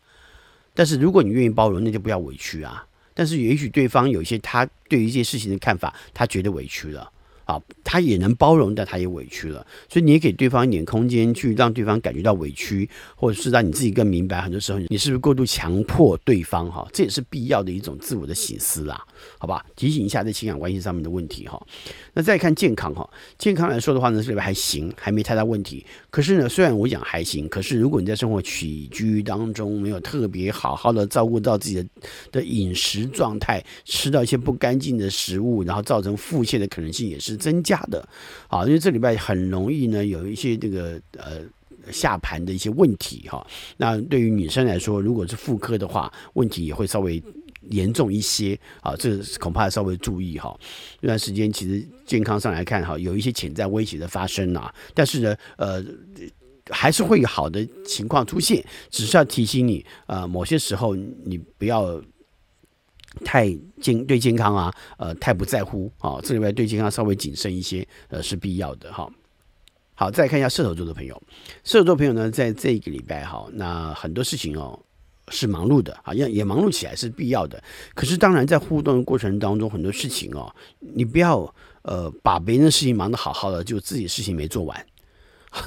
[0.73, 2.85] 但是如果你愿意包容，那就不要委屈啊。
[3.13, 7.09] 但是也许对方有一些他对于一些事情的看法，他觉得委屈了。
[7.45, 16.71] 啊，他也能包容，但他也委屈了，所以你也给对方一点空间，去让对方感觉到委屈，或者是让你自己更明白，很多时候你是不是过度强迫对方？
[16.71, 19.05] 哈，这也是必要的一种自我的省思啦，
[19.37, 19.65] 好吧？
[19.75, 21.61] 提醒一下在情感关系上面的问题哈。
[22.13, 25.85] 那再看健康哈，健康来说的话呢，这里边还行，还没太大问题。
[26.09, 31.85] 可是呢，虽然我讲还行，可是如果你在生活起居当中没有特别好好的照顾到自己的
[32.31, 37.33] 的饮食状态，吃到一些不干净的食物，然后造成腹泻的可能性也是。
[37.43, 38.07] 增加的，
[38.47, 41.41] 啊，因为这礼拜很容易呢，有一些这个呃
[41.91, 43.45] 下盘的一些问题哈。
[43.75, 47.21] 那对于女生来说，如果是妇科的话，问题也会稍微
[47.69, 50.57] 严重一些啊，这恐怕稍微注意哈。
[51.01, 55.83] 这段时间其实健康上来看哈，有一些潜在威胁的发生啊，但是呢，呃，
[56.69, 62.01] 还是会有好的情况出现，只是要提醒你啊，某些时候你不要。
[63.23, 63.47] 太
[63.81, 69.09] 健对健康啊，呃，太不在乎啊，这礼拜对健康稍微谨慎一些，呃，是必要的哈。
[69.95, 71.21] 好，再看一下射手座的朋友，
[71.63, 74.77] 射手座朋友呢，在这一个礼拜哈，那很多事情哦
[75.29, 77.63] 是忙碌的啊，像也忙碌起来是必要的。
[77.93, 84.85] 可是当然在互动的过程当中，很多事情哦，你不要呃把别人的事情忙得好好的，就自己事情没做完，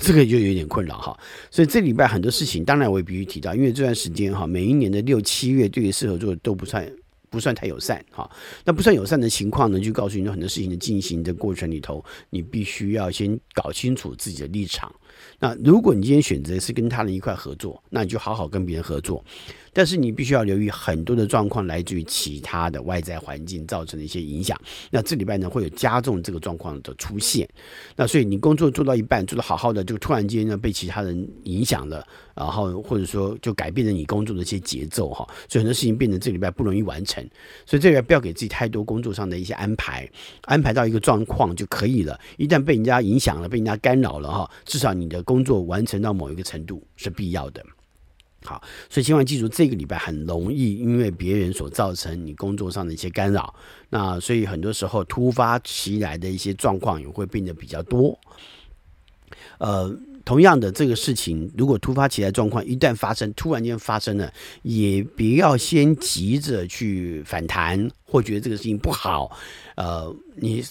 [0.01, 1.17] 这个就有点困扰哈。
[1.49, 6.85] 所以这礼拜很多事情，当然我也必须提到，因为这段时间哈，每一年的六七月对于射手座都不算。
[7.37, 8.27] 不算太友善哈，
[8.65, 14.91] 那不算友善的情况呢，就告诉你很多事情的进行的过程里头，你必须要先搞清楚自己的立场。
[15.39, 19.23] 那如果你今天选择是跟他人一块合作，那你就好好跟别人合作。
[19.77, 24.59] 但是你必须要留意很多的状况来自于其他的外在环境造成的一些影响。
[24.91, 27.47] 那这礼拜呢，会有加重这个状况的出现。
[27.95, 32.03] 那所以你工作做到一半，做得好好的，就突然间呢被其他人影响了，
[32.35, 35.29] 然后或者说就改变了你工作的一些节奏哈。
[35.47, 37.23] 所以很多事情变成这礼拜不容易完成。
[37.67, 40.09] 所以这个不要给自己太多工作上的一些安排，
[40.45, 42.19] 安排到一个状况就可以了。
[42.39, 47.63] 一旦被人家影响了，被人家干扰了哈，至少你的工作完成到某一个程度是必要的。
[48.45, 53.53] 好，所以千万记住，这个礼拜很容易因为别人所造成你工作上的一些干扰。
[53.91, 58.17] 那所以很多时候突发其来的一些状况也会变得比较多。
[59.59, 59.93] 呃，
[60.25, 69.37] 同样的这个事情，如果突发起来状况一旦发生，突然间发生了，也不要先急着去反弹或觉得这个事情不好，
[69.75, 70.63] 呃，你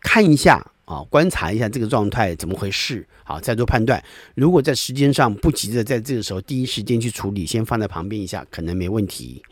[0.00, 0.66] 看一下。
[0.92, 4.02] 啊，观察一下这个状态怎么回事，好，再做判断。
[4.34, 9.42] 如果在时间上不急着在这个时候第一时间去处理，先放在旁边一下，可能没问题。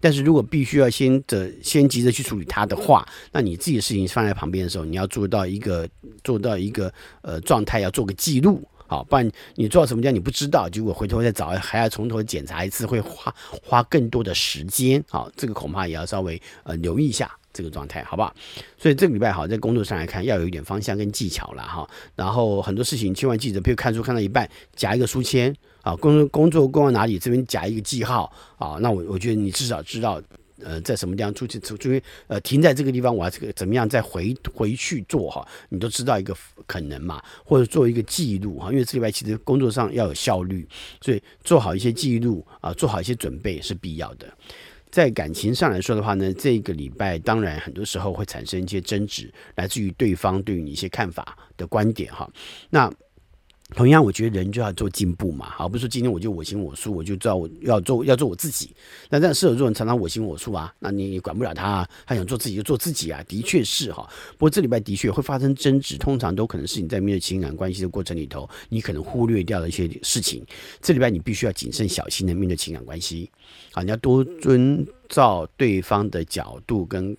[0.00, 5.88] 但是如果必须要先的先急着去处理它的话，那你自己的事情放在旁边的时候，你要做到一个
[6.24, 13.32] 做到一个呃状态，要做个记录，好，不然你做到什么地方你不知道，结果回头再找还要从头检查一次，会花
[13.62, 17.37] 花更多的时间，好，这个恐怕也要稍微呃留意一下。
[17.52, 18.34] 这个状态好不好？
[18.76, 21.88] 所以这个礼拜好，在工作上来看，要有一点方向跟技巧了哈。
[22.14, 28.78] 然后很多事情千万记得，比如看书看到一半，夹一个书签啊，工作工作工到哪里，这边夹一个记号啊。
[28.80, 30.22] 那我我觉得你至少知道，
[30.62, 38.70] 呃，在什么地方出去出去呃停在这个地方，我要这个怎么样再回回去做哈，你都知道一个可能嘛，或者做一个记录哈。
[38.70, 40.68] 因为这礼拜其实工作上要有效率，
[41.00, 44.26] 所以做好一些记录啊，做好一些准备是必要的。
[44.90, 52.28] 在感情上来说的话呢，这个礼拜当然很多时候会产生一些争执，来自于对方对于你一些看法的观点哈。
[52.70, 52.90] 那
[53.74, 58.74] 同样，我觉得人就要做进步嘛，好，不是说今天我就我行我素，我就知道我要做要做我自己。
[59.10, 64.08] 那但射手座人常常我行我素啊，那你管不了他啊，他想做自己就做自己啊，的确是哈。
[64.32, 70.42] 不过这礼拜的确会发生争执，通常都可能是你在面对情感关系的过程里头，你可能忽略掉了一些事情。
[70.80, 73.30] 这礼拜你必须要谨慎小心的面对情感关系，
[73.74, 77.14] 啊，你要多遵照对方的角度跟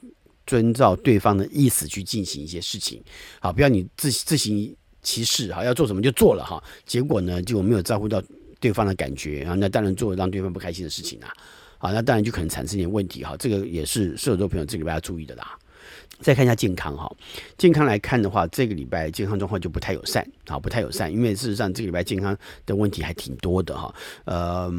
[0.47, 2.99] 遵照对方的意思去进行一些事情，
[3.39, 4.75] 好，不要你自自行。
[5.09, 8.21] 歧视哈，要做什么就做了哈，结果呢，就没有照顾到
[8.59, 11.33] 对方的感觉，啊那当然做让对方不开心的事情啊，
[11.79, 15.57] 好，那当然就可能产生一点问题哈，这个也是射手座朋友这个礼拜要注意的啦。
[16.21, 17.09] 再看一下健康哈，
[17.57, 23.93] 健康来看的话，这个礼拜健康状况就不太友善啊，不太友善，因为事实上这个礼拜健康的问题还挺多的哈，
[24.25, 24.69] 呃，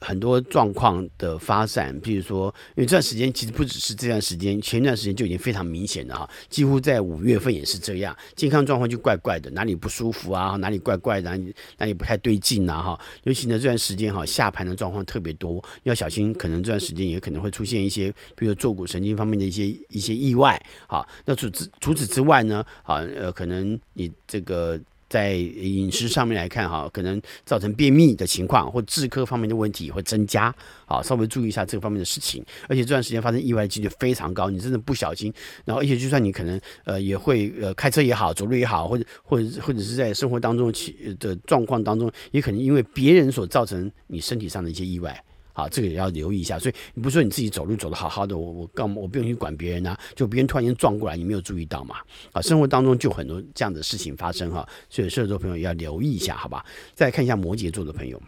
[0.00, 20.58] 很多状况的发展，譬如说，因为这段时间其实不只是这段时间，前一段时间就已经非常明显了哈，几乎在五月份也是这样，健康状况就怪怪的，哪里不舒服啊，哪里怪怪的，哪里哪里不太对劲呐哈，尤其呢这段时间哈，下盘的状况特别多，要小心，可能这段时间也可能会出现一些，比如坐骨神经方面的一些一些意外。
[20.86, 22.64] 好，那除此除此之外呢？
[22.82, 24.78] 啊，呃，可能你这个
[25.08, 30.54] 在饮食上面来看，哈，可能造成便秘的情况，或治科方面的问题会增加。
[30.86, 32.44] 好，稍微注意一下这方面的事情。
[32.68, 35.32] 而且这段时间发生意外的几率非常高，你真的不小心，
[35.64, 40.72] 然后而且就算你可能呃也会呃开车也好，走路也好，或者或者或者是在生活当中
[41.18, 45.24] 的状况当中，也可能因为别人所造成你身体上的一些意外。
[45.52, 46.58] 啊，这个也要留意一下。
[46.58, 49.98] 所以你不是说你自己走路走得好好的，我我干嘛我不用去管别人啊？
[50.14, 51.96] 就别人突然间撞过来，你没有注意到嘛？
[52.32, 54.68] 啊，生活当中就很多这样的事情发生哈。
[54.88, 56.64] 所以射手座朋友要留意一下，好吧？
[56.94, 58.20] 再看一下摩羯座的朋友。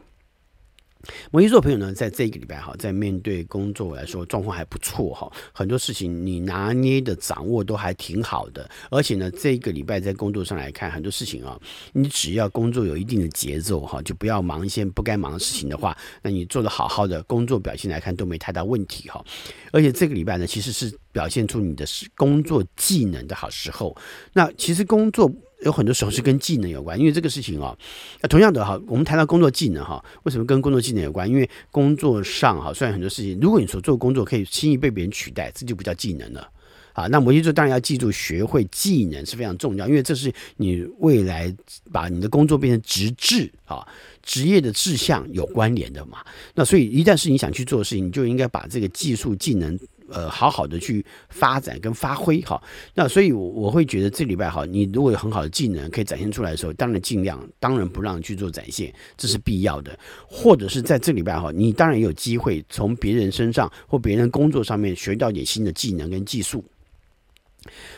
[1.30, 11.58] 摩羯座朋友呢，在这个礼拜哈，在面对工作来说，状况还不错哈，很多事情你拿捏的掌握都还挺好的，而且呢，这个礼拜在工作上来看，很多事情啊，
[11.92, 19.24] 你只要工作有一定的节奏哈，就不要忙一些不该忙的事情的话，那你做得好好的工作表现来看都没太大问题哈，
[19.72, 21.84] 而且这个礼拜呢，其实是表现出你的
[22.16, 23.96] 工作技能的好时候，
[24.32, 25.30] 那其实工作。
[25.64, 27.76] 有很多时候是跟技能有关，因为这个事情啊，
[28.20, 31.28] 那同样的哈，我们谈到工作技能哈，为什么跟工作技能有关？
[31.28, 36.48] 因为工作上哈，虽然很多事情，如果你所做的工作可以轻易被别人取代，这就不叫技能了
[36.92, 37.06] 啊。
[37.06, 41.54] 那摩羯座当然要记住，学会技能是非常重要，因为这是你未来
[41.90, 43.86] 把你的工作变成职志啊，
[44.22, 46.18] 职业的志向有关联的嘛。
[46.54, 49.78] 那所以一旦是你想去做的事情，你就应该把这个技术技能。
[50.12, 52.62] 呃，好好的去发展跟发挥哈，
[52.94, 59.98] 那所以我会觉得这礼拜哈，你如果有很好的技能可以展现出来的时候，当然尽量，当然不让去做展现，这是必要的。
[60.28, 66.64] 或者是在这礼拜哈，你当然有机会从别人身上或别人工作上面学到点新的技能跟技术。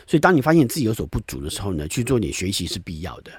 [0.07, 3.31] 所以当你发现自己有所不足的时候呢，去做点学习是必要的。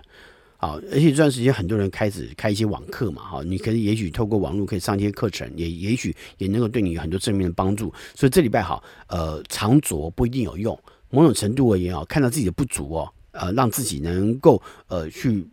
[0.59, 7.93] 好，而且这段时间很多人开始开一些网课嘛，哈，你可以也许透过网络可以上一些课程，也也许也能够对你有很多正面的帮助。
[8.15, 10.79] 所以这礼拜好，呃，常做不一定有用，
[11.11, 15.47] 某种程度而言哦，看到自己的不足哦，呃，让自己能够呃去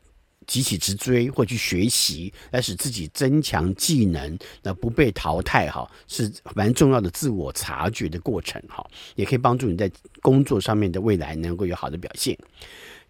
[0.47, 8.85] 急起直追或去学习，来使自己增强技能，那不被淘汰哈，是蛮重要的自我察觉的过程哈，
[9.15, 12.37] 也可以帮助你在工作上面的未来能够有好的表现。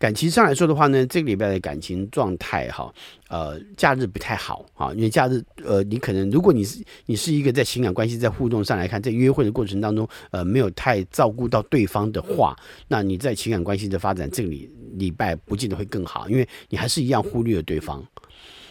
[0.03, 2.93] 感情上来说的话呢，这个礼拜的感情状态哈，
[3.29, 12.53] 呃，假日不太好啊，因为假日呃，你可能如果你是你是一个在情感关系在互动上来看，在约会的过程当中，呃，没有太照顾到对方的话，
[12.89, 18.05] 那你在情感关系的发展这个礼礼拜不见得会更好，因为你还是一样忽略了对方。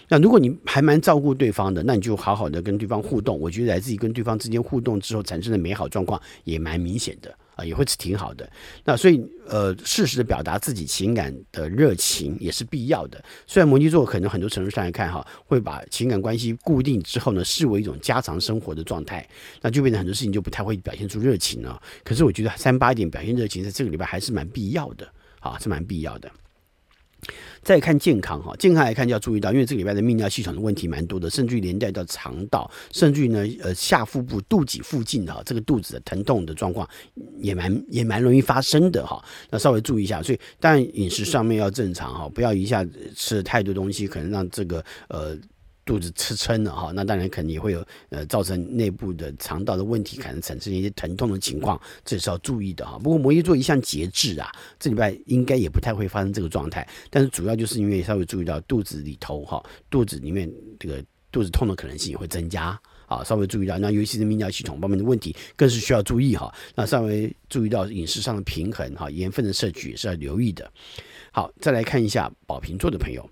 [0.09, 3.41] 那如果你还蛮照顾对方的，那你就好好的跟对方互动。
[3.41, 8.51] 我觉得来自于跟对方之间互动之后产生的美好状况也蛮明显的啊，也会是挺好的。
[8.85, 13.23] 那所以呃，适时的表达自己情感的热情也是必要的。
[13.47, 19.29] 虽然摩羯座可能很多程度上来看哈，会把情感关系固定之后呢，视为一种家常生活的状态，
[19.61, 21.81] 那就变成很多事情就不太会表现出热情了。
[22.03, 25.07] 可是我觉得三八点表现热情，在这个礼拜还是蛮必要的
[25.41, 26.31] 啊，是蛮必要的。
[27.63, 36.89] 再看健康哈，健康来看就要注意到，因为这个礼拜的泌尿系统的问题蛮多的，甚至于连带到肠道，甚至于呢，呃，下腹部肚脐附近哈，这个肚子的疼痛的状况
[37.39, 39.25] 也蛮也蛮容易发生的哈。
[39.51, 45.37] 那稍微注意一下，所以当然饮食上面要正常哈，不要一下子吃太多东西，可能让这个呃。
[45.85, 52.99] 肚子吃撑了哈，那当然肯定也会有呃造成内部的肠道的问题，可能产生一些疼痛的情况，这是要注意的哈。
[52.99, 56.89] 不过摩羯座一向节制啊，这礼拜应该也不太会发生这个状态。
[57.11, 62.81] 但是主要就是因为稍微注意到肚子里头哈，肚子里面这个肚子痛的可能性也会增加
[63.13, 63.79] 啊，稍微注意到。
[63.79, 66.53] 那尤其是泌尿系统方面的问题，更是需要注意哈。
[66.75, 70.71] 那稍微注意到饮食上的平衡哈，盐分的摄取也是要留意的。
[71.35, 73.27] 好，再来看一下宝瓶座的朋友。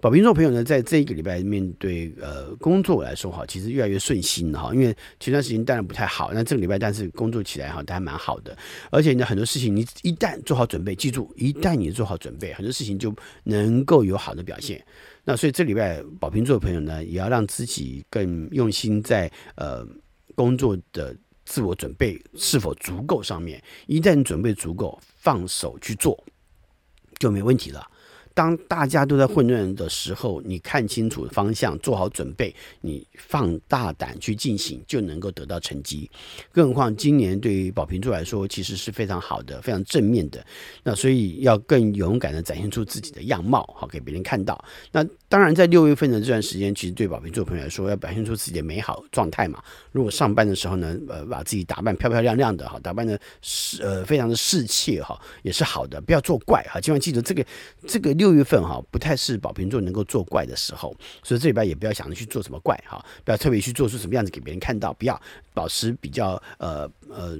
[0.00, 4.74] 宝瓶座朋友呢，在这一个礼拜面对呃工作来说哈，其实越来越顺心哈。
[4.74, 8.56] 因为前段时间当然不太好，那这个礼拜但是工作起来哈，都还蛮好的。
[8.90, 13.14] 而且呢，很多事情你一旦做好准备，记住，一旦你做好准备，很多事情就
[13.44, 14.84] 能够有好的表现。
[15.24, 19.86] 那所以这礼拜宝瓶座的朋友呢，也要让自己更用心在呃
[20.34, 21.16] 工作的
[21.46, 23.62] 自我准备是否足够上面。
[23.86, 26.22] 一旦准备足够，放手去做。
[27.18, 27.90] 就没问题了。
[28.34, 36.10] 当大家都在混乱的时候，你看清楚方向，做好准备，你放大胆去进行，就能够得到成绩。
[36.50, 40.44] 更何况今年对于宝瓶座来说，其实是非常好的，非常正面的。
[40.82, 44.62] 那所以要更勇敢的展现出自己的样貌，好给别人看到。
[44.90, 49.60] 那当然，在六月份的这段时间，其实对宝瓶座朋友来说，要表现出自己的美好状态嘛。
[49.90, 56.00] 如果上班的时候呢，呃，把自己打扮漂漂亮亮的，哈，打扮的是呃非常的士气，哈，也是好的。
[56.00, 57.44] 不要作怪，哈，千万记得这个
[57.84, 65.20] 这个六月份哈，不太是宝瓶座能够作怪的时候，所以这礼拜也不要想着去做什么怪，哈，不要特别去做出什么样子给别人看到，不要
[65.52, 67.36] 保持比较呃呃。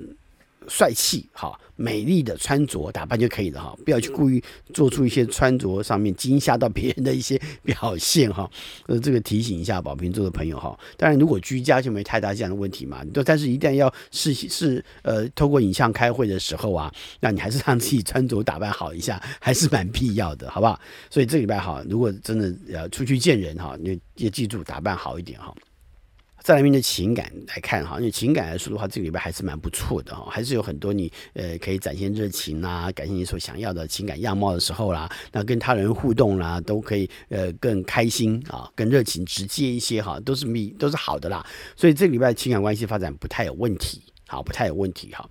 [0.68, 4.42] 帅气哈，美丽的穿着打扮就可以了哈，不要去故意
[4.72, 8.50] 做出一些穿着上面惊吓到别人的一些表现哈。
[8.86, 10.78] 呃，这个提醒一下宝瓶座的朋友哈。
[10.96, 13.02] 当然，如果居家就没太大这样的问题嘛。
[13.24, 20.78] 但是，一旦要是是呃，透过影像开会的时候啊，那你还是让自己穿着打扮好一下， 还是蛮必要的，好不好？
[21.10, 25.54] 所以这礼拜哈，如果真的要出去见人哈，你也记住打扮好一点哈。
[26.44, 41.42] 再来面对情感来看哈，因为情感来说的话，这个礼拜还是蛮不错的哈，还是有很多你呃可以展现热情啦，展现你所想要的情感样貌的时候啦，那跟他人互动啦，都可以呃更开心啊，更热情直接一些哈，都是密都是好的啦。
[41.74, 45.26] 所以这个礼拜情感关系发展不太有问题，好，不太有问题哈。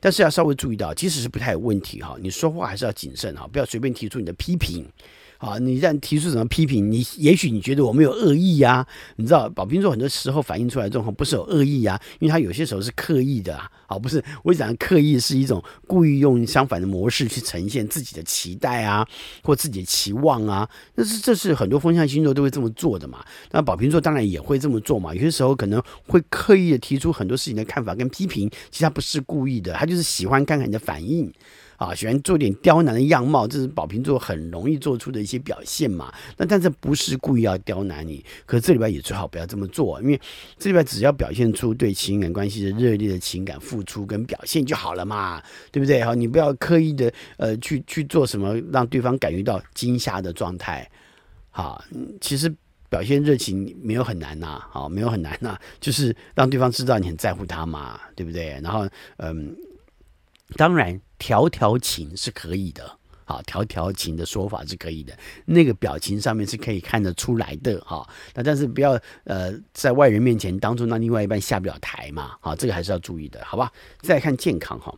[0.00, 4.84] 但是要稍微注意到，即使是不太有问题哈，你说话还是要谨慎哈，不要随便提出你的批评。
[5.38, 8.86] 啊，你一旦提出什么批评，你也许你觉得我没有恶意呀？
[9.16, 13.70] 你知道，宝瓶座很多时候反映出来的状况不是有恶意呀，因为他有些时候是刻意的啊。
[13.86, 19.06] 啊，不是我讲刻意是一种故意用相反的模式去呈现自己的期待啊，
[19.42, 20.68] 或自己的期望啊。
[20.94, 23.24] 那是这是很多风象星座都会这么做的嘛。
[23.50, 25.14] 那宝瓶座当然也会这么做嘛。
[25.14, 31.32] 有些时候可能会刻意的提出很多事情的看法跟批评，其实他不是故意的，他就是喜欢看看你的反应。
[31.78, 36.12] 啊，喜欢做点刁难的样貌，这是宝瓶座很容易做出的一些表现嘛。
[36.36, 38.22] 那但是不是故意要刁难你？
[38.44, 40.20] 可是这礼拜也最好不要这么做，因为
[40.58, 46.02] 这礼拜只要表现出对情感关系的热烈的情感付出跟表现就好了嘛，对不对？
[46.02, 50.90] 好，你不要刻意的呃去去做什么让对方感觉到惊吓的状态。
[51.50, 51.80] 好，
[52.20, 52.52] 其实
[52.90, 58.58] 表现热情没有很难呐，好，没有很难呐，就是让对方知道你很在乎他嘛，对不对？
[58.60, 59.56] 然后嗯。
[60.56, 62.90] 当然，调调情是可以的，
[63.24, 65.12] 好，调调情的说法是可以的，
[65.44, 68.08] 那个表情上面是可以看得出来的，哈。
[68.34, 73.70] 那但是不要呃在外人面前当中让另外一半下不了台嘛，啊，这个还是要注意的，好吧？
[74.00, 74.94] 再看健康哈，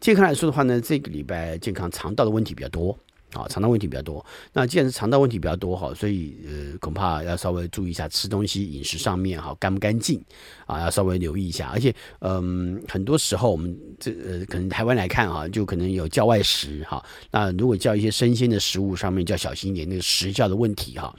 [0.00, 2.98] 健康来说的话呢，这个礼拜健康肠道的问题比较多。
[3.32, 4.24] 啊，肠道问题比较多。
[4.52, 10.22] 那既然是肠道问题比较多哈，所以呃，恐怕要稍微注意一下吃东西饮食上面哈，干不干净
[10.66, 11.68] 啊，要稍微留意一下。
[11.72, 17.04] 而且嗯，很多时候我们这呃，可能台湾来看哈，就可能有叫外食哈。
[17.30, 21.14] 那如果叫一些生鲜的食物上面，就要小心一点那个时效的问题哈。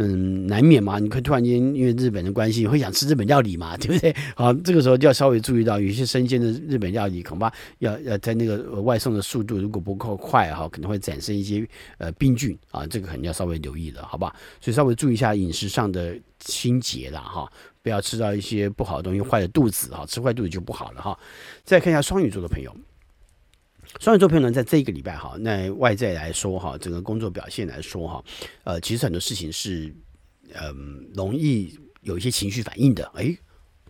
[0.00, 4.14] 嗯，难免嘛，你可以突然间因为日本的关系，会想吃日本料理嘛， 对不对？
[4.36, 11.66] 好，这个时候就要稍微注意到，有些生鲜的日本料理恐怕要要在那个外送的速度如果不够快哈，可能会产生一些
[11.98, 14.32] 呃病菌啊，这个肯定要稍微留意了，好吧？
[14.60, 17.50] 所以稍微注意一下饮食上的清洁啦哈。
[17.82, 21.18] 不要吃到一些不好的东西，坏了肚子哈，吃坏肚子就不好了哈。
[21.64, 22.72] 再看一下双鱼座的朋友，
[23.98, 28.24] 双鱼座朋友呢，在这一个礼拜哈，那外在来说哈，整个工作表现来说哈，
[28.64, 29.94] 呃，其实很多事情是
[30.54, 33.04] 嗯、容易有一些情绪反应的。
[33.14, 33.36] 哎，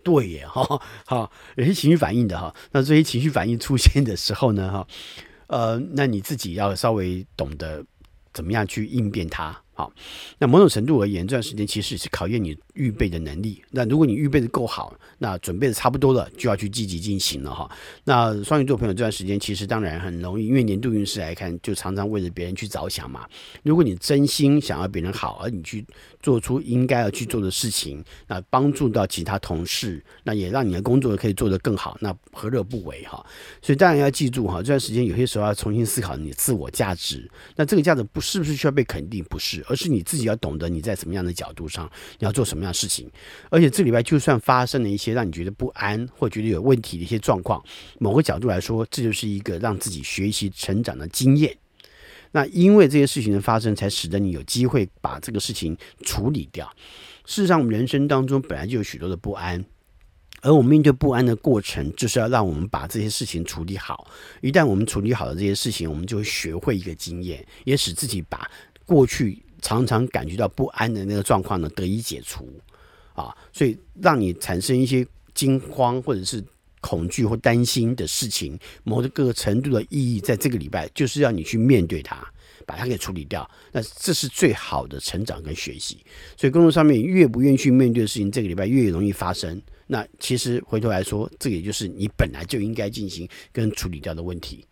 [0.03, 2.53] 对耶哈，好，有些情绪反应的哈。
[2.73, 4.87] 那这些情绪反应出现的时候呢哈，
[5.47, 7.85] 呃，那你自己要稍微懂得
[8.33, 9.63] 怎么样去应变它。
[9.79, 9.93] 好，
[10.39, 13.63] 那某种程度而言，这段时间其实是考验你预备的能力。
[13.71, 17.71] 那如果你预备的够好，那准备的差不多了，就要去积极进行了哈。
[18.03, 23.25] 那双鱼座朋友这段时间其实当然很容易，因为年度运势来看，就常常为了别人去着想嘛。
[23.63, 25.87] 如果你真心想要别人好，而你去
[26.21, 33.25] 做出应该要去做的事情，那帮助到其他同事，那也让你的工作可以做得更好，那何乐不为哈？
[33.63, 37.31] 所以当然要记住哈，这段时间有些时候要重新思考你的自我价值。
[37.55, 39.23] 那这个价值不是不是需要被肯定？
[39.31, 39.65] 不是。
[39.69, 43.09] 而是你自己要懂得你在什么样的角度上，你要做什么样的事情。
[43.51, 47.63] 而且这礼拜就算发生了一些让你觉得不安或觉得有问题的一些状况，
[47.99, 51.57] 某个角度来说，这就是一个让自己学习成长的经验。
[52.33, 56.71] 那因为这些事情的发生，才使得你有机会把这个事情处理掉。
[57.25, 59.65] 事实上，我们人生当中本来就有许多的不安。
[60.41, 64.07] 而我们面对不安的过程，就是要让我们把这些事情处理好。
[64.41, 68.49] 一旦我们处理好了这些事情，我们就会学会一个经验，也使自己把
[68.87, 69.43] 过去。
[69.63, 72.49] 常常感觉到不安的那个状况呢，得以解除
[73.15, 76.43] 啊，所以让你产生一些惊慌或者是
[76.81, 82.25] 恐惧或担心的事情，某个程度的意义，在这个礼拜就是要你去面对它，
[82.65, 83.49] 把它给处理掉。
[83.73, 85.99] 那这是最好的成长跟学习。
[86.37, 89.61] 所以工作上面越不愿意去面对的事情，这个礼拜越容易发生。
[89.89, 94.65] 那其实回头来说，这也就是你本来就应该进行跟处理掉的问题。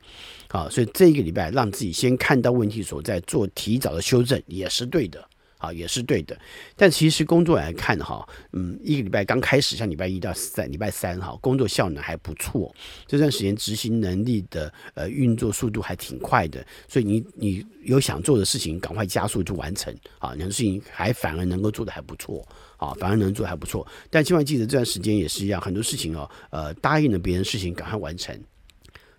[0.49, 5.29] 啊，所以这一个礼拜让自己先看到问题所在，做提早的修正也是对的。
[5.59, 6.39] 好，也是对的。
[6.77, 12.71] 但其实工作来看哈，嗯，一个礼拜刚开始，像礼拜一到三、礼拜三哈，工作效能还不错。
[13.07, 20.29] 这段时间执行能力的呃运作速度还挺快的，所以你你有想做的事情，赶快加速去完成啊。
[20.29, 23.85] 很多事情还反而能够做得还不错啊，反而能做还不错。
[24.11, 28.39] 但千万记得这段时间也是一样，很多事情哦，呃，答应了别人事情，赶快完成。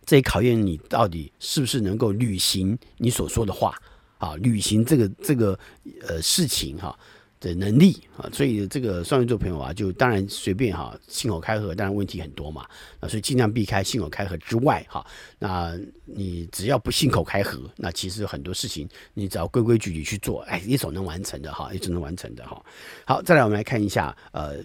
[0.08, 3.76] 这也考验你到底是不是能够履行你所说的话
[4.18, 5.60] 啊，履行这个这个
[6.08, 6.98] 呃事情哈
[7.42, 8.30] 的能力啊。
[8.32, 12.66] 所以这个双鱼座朋友啊，就当然随便哈，信口开河，当然问题很多嘛
[13.02, 15.06] 啊，所以尽量避开信口开河之外哈。
[15.38, 22.64] 那你只要不信口开河，那其实很多事情你只要规规矩矩去做，哎，也总能完成的哈，也总能完成的哈。
[23.06, 24.56] 好，再来我们来看一下呃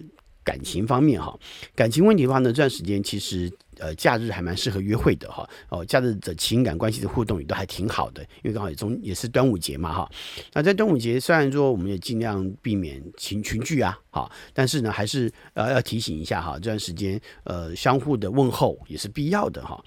[0.43, 1.37] 感情方面哈，
[1.75, 3.51] 感情问题的话呢，这段时间其实。
[3.79, 5.49] 呃，假日还蛮适合约会的哈。
[5.67, 10.11] 哦，假日的情感关系的互动也都还挺好的，因为刚好也中也是端午节嘛哈。
[10.53, 19.83] 那在端午节，虽然说我们也尽量避免群群聚啊，哈，但是呢，还是呃要提醒一下哈，这段时间呃相互的问候也是必要的哈。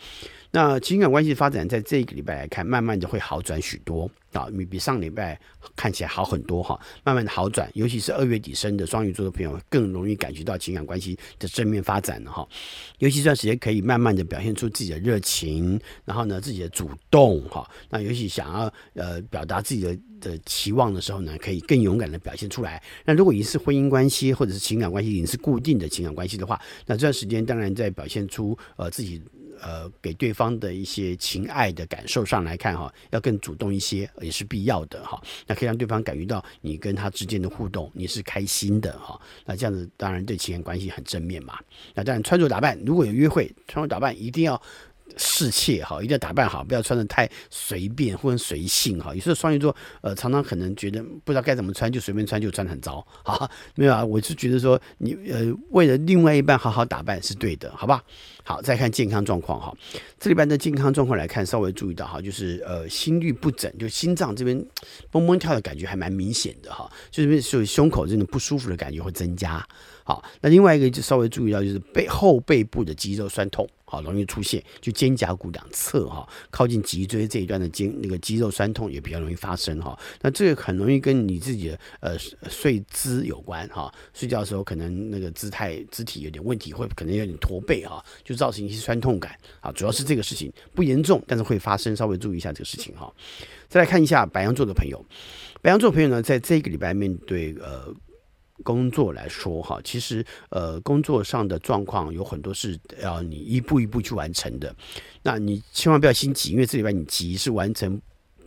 [0.57, 5.39] 那情感关系发展，在这个礼拜来看，慢慢的会好转许多啊，比比上礼拜
[5.77, 12.49] 看起来好很多哈，慢慢的好转，尤其是二月底生的双鱼座的朋友，更容易感觉到情感关系的正面发展了哈。
[13.01, 17.71] 尤其这段时间可以慢慢的表现出自己的热情，然后呢，自己的主动哈。
[17.91, 22.83] 那尤其想要呃表达自己的的期望的时候呢，可以更勇敢的表现出来。
[23.05, 29.21] 那如果已经是婚姻关系或者是情感关系，已经是固定的情感关系的话，那这段时间当然在表现出呃自己。
[29.67, 35.21] 呃，给对方的一些情爱的感受上来看哈，要更主动一些也是必要的哈。
[35.45, 39.21] 那可以让对方感觉到你跟他之间的互动，你是开心的哈。
[39.45, 41.59] 那这样子当然对情感关系很正面嘛。
[41.95, 44.63] 那当然穿着打扮，如果有约会，穿着打扮一定要。
[45.17, 49.15] 侍妾哈，一定要打扮好，不要穿得太随便或者随性哈。
[49.15, 53.51] 有时候双鱼座呃，常常可能觉得不知道该怎么穿，就随便穿就穿得很糟 哈。
[53.75, 58.03] 没有啊，我是觉得说你呃，为了另外一半好好打扮是对的，好吧？
[58.45, 59.75] 好，再看健康状况哈。
[60.21, 64.65] 这里边的健康状况来看，稍微注意到哈，就是呃心率不整，就心脏这边
[65.11, 69.67] 蹦蹦跳的感觉还蛮明显的哈，就是所以胸口这种不舒服的感觉会增加。
[70.05, 73.69] 好，那另外一个就稍微注意到就是背后背部的肌肉酸痛。
[73.89, 79.97] 好，容易出现，就肩胛骨两侧哈，靠近脊椎这一段的肩那个肌肉酸痛也比较容易发生哈。
[80.21, 82.19] 那这个很容易跟你自己的呃
[82.51, 89.71] 睡姿有关哈，睡觉的时候可能那个姿态肢体有点问题，会可能有点驼背哈，就造成一些酸痛感啊。
[89.71, 93.13] 主要是这个事情不严重，但是会发生，稍微注意一下这个事情哈。
[93.69, 95.01] 再来看一下白羊座的朋友，
[95.63, 97.95] 白羊座朋友呢，在这个礼拜面对呃。
[98.63, 104.75] 工作来说，哈，其实呃，工作上的状况有很多是要你一步一步去完成的。
[105.23, 108.01] 那你千万不要心急，因为这礼拜你急是完成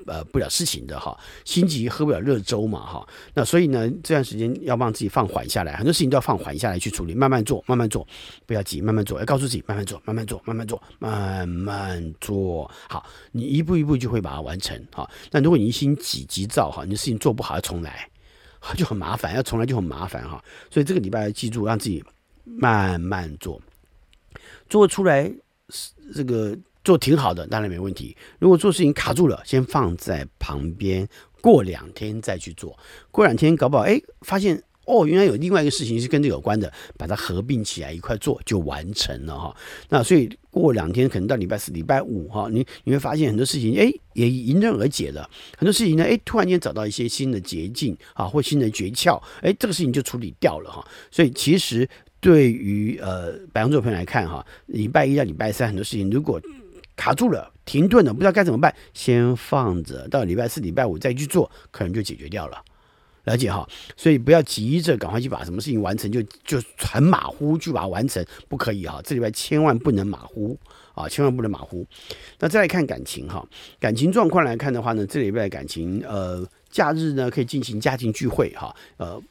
[0.08, 1.18] 呃不了事情的哈。
[1.46, 3.08] 心急喝不了热粥嘛哈。
[3.34, 8.08] 那所以呢，这段时间要帮自己放缓下来，很多事情都要放缓下来去处理，慢慢做，慢慢做，
[8.46, 12.70] 不要急，慢慢做，要告诉自己慢慢做，慢慢做，慢慢做，慢慢做。
[12.90, 14.82] 好，你一步一步就会把它完成。
[14.92, 18.10] 好，那如果你心急急躁哈，你的事情做不好要重来。
[18.78, 22.04] 就很麻烦，要重来就很麻烦哈，所以这个礼拜要记住，让自己
[22.44, 23.62] 慢慢做，
[24.70, 25.32] 做出来
[26.14, 28.16] 这个做挺好的，当然没问题。
[28.40, 31.08] 如果做事情卡住了，先放在旁边，
[31.42, 32.78] 过两天再去做。
[33.12, 34.64] 过两天搞不好，哎，发现。
[34.86, 39.56] 哦，原来有另外一个事情是跟这有关的，把它合并起来一块做就完成了哈。
[39.88, 45.30] 那所以过两天可能到礼拜四、礼拜五哈，你你会发现很多事情哎也迎刃而解了。
[45.58, 50.86] 很多事情呢哎突然间找到一些新的捷径啊或新的诀窍，哎这个事情就处理掉了哈。
[51.12, 51.88] 所以其实
[52.20, 56.42] 对于呃白羊座朋友来看哈，礼拜一到礼拜三很多事情如果
[56.96, 62.62] 卡住了、停顿了，不知道该怎么办，先放着，到礼拜四、礼拜五再去做，可能就解决掉了。
[63.30, 69.00] 了解哈，所以不要急着赶快去把什么事情完成，就就很马虎去把它完成，不可以哈。
[69.04, 70.58] 这里边千万不能马虎
[70.96, 71.86] 啊，千万不能马虎。
[72.40, 73.48] 那再来看感情哈，
[73.80, 79.22] 感情状况来看的话呢，这里边的感情呃，假日呢可以进行家庭聚会哈，呃。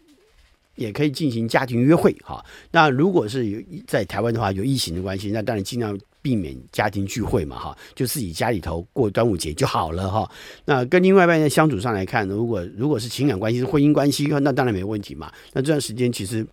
[0.79, 2.41] 也可以进行家庭约会哈。
[2.71, 10.31] 那如果是有在台湾的话，有疫情的关系，那当然尽量避免家庭聚会嘛哈，就自己家里头过端午节就好了哈。
[10.65, 15.33] 那跟另外一半在相处上来看，如果如果是情感关系、是婚姻关系，那当然没问题嘛。
[15.53, 16.47] 那这段时间其实，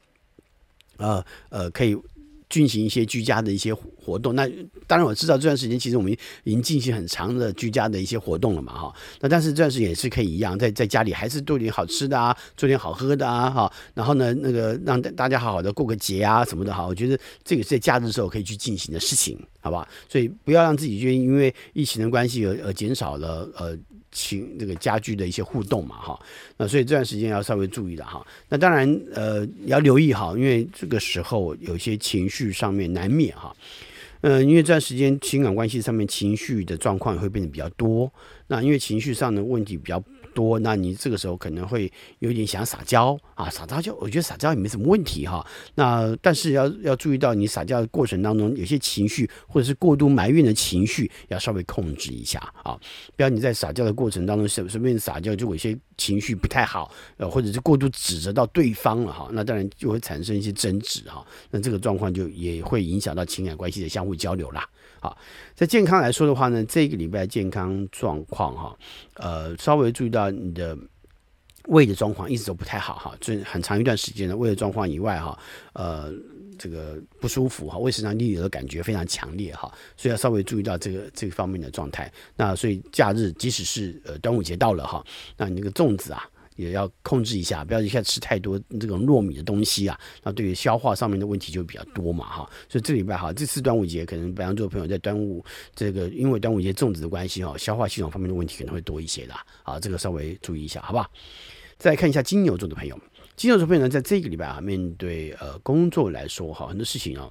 [0.97, 1.97] 呃呃，可以。
[2.49, 4.47] 进行一些居家的一些活动，那
[4.87, 6.11] 当然我知道这段时间其实我们
[6.43, 8.93] 已经进行很长的居家的一些活动了嘛，哈。
[9.19, 13.71] 那但是这段时间也是可以一样，在在家里还是做点好吃的啊，做点好喝的啊，哈。
[13.93, 16.85] 然后呢，那个让大家好好的过个节啊什么的哈。
[16.85, 19.87] 我觉得这个是在假日的时候可以去进行的事情，好吧？
[20.07, 23.77] 所以不要让自己就因为疫情的关系而而减少了呃。
[24.15, 26.19] 情这个家居的一些互动嘛，哈，
[26.57, 28.25] 那所以这段时间要稍微注意的哈。
[28.49, 33.55] 那当然，呃，要留意哈，因为这个时候有些情绪上面难免哈，
[34.21, 38.11] 嗯、呃，因为这段时间情感关系上面情绪的状况也会变得比较多。
[38.47, 40.01] 那因为情绪上的问题比较。
[40.35, 45.43] 多，那你这个时候可能会有点想撒娇啊，撒娇就我觉得撒娇也没什么问题哈。
[45.75, 52.77] 那但是要要注意到，你撒娇的过程当中，有些情绪或者是过度埋怨的情绪，要稍微控制一下啊。
[53.15, 59.29] 不要你在撒娇的过程当中随随便撒娇，就有些情绪不太好，呃，或者是过度指责到对方了哈。
[59.31, 61.25] 那当然就会产生一些争执哈。
[61.49, 64.67] 那这个状况就也会影响到情感关系的相互交流啦。
[65.05, 65.15] 好，
[65.53, 68.75] 在健康来说的话呢，这个礼拜健康状况哈，
[69.17, 70.75] 呃，稍微注意到你的
[71.67, 75.37] 胃的状况一直都不太好哈，最很长一段时间的胃的状况以外哈，
[75.73, 76.11] 呃，
[76.57, 82.11] 这个不舒服哈，胃食道逆流的感觉非常强烈哈，所以要稍微注意到这个这个方面的状态。
[82.35, 85.05] 那所以假日即使是呃端午节到了哈，
[85.37, 86.27] 那你那个粽子啊。
[86.55, 92.49] 也要控制一下，不要一下吃太多这种糯米的东西啊，那对于消化上面的问题就比较多嘛哈。
[92.69, 95.43] 所以这礼拜哈，这次端午节可能白羊座朋友在端午
[95.73, 99.33] 这个，因为端午节粽子的关系哈，消化系统方面的问题可能会多一些的
[99.63, 101.09] 啊，这个稍微注意一下，好不好？
[101.77, 102.97] 再看一下金牛座的朋友，
[103.35, 107.29] 金牛座朋友呢，在这个礼拜啊，面对呃工作来说哈，很多事情啊，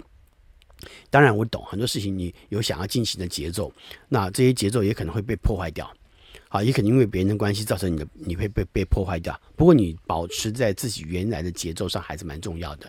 [1.09, 3.73] 当然我懂很多事情你有想要进行的节奏，
[4.09, 5.91] 那这些节奏也可能会被破坏掉。
[6.55, 9.37] 啊，也可能因为别人的关系造成你的你会被被破坏掉。
[9.57, 12.89] 不过你保持在自己原来的节奏上还是蛮重要的。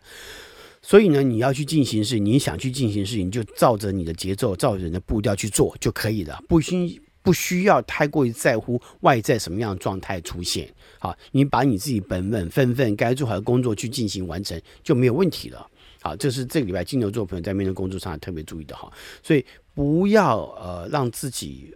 [0.84, 10.72] 所以呢，你要去进行事，你想去进行事情，就照着你的节奏，照着你的步调去做就可以了，不需不需要太过于在乎外在什么样的状态出现。
[11.00, 15.68] 好，你把你自己本本分分该做好的工作去进行完成就没有问题了。
[16.04, 18.94] 好，这是这个礼拜金牛座朋友在面对工作上特别注意的哈。
[19.24, 19.44] 所以
[19.74, 21.76] 不要呃让自己。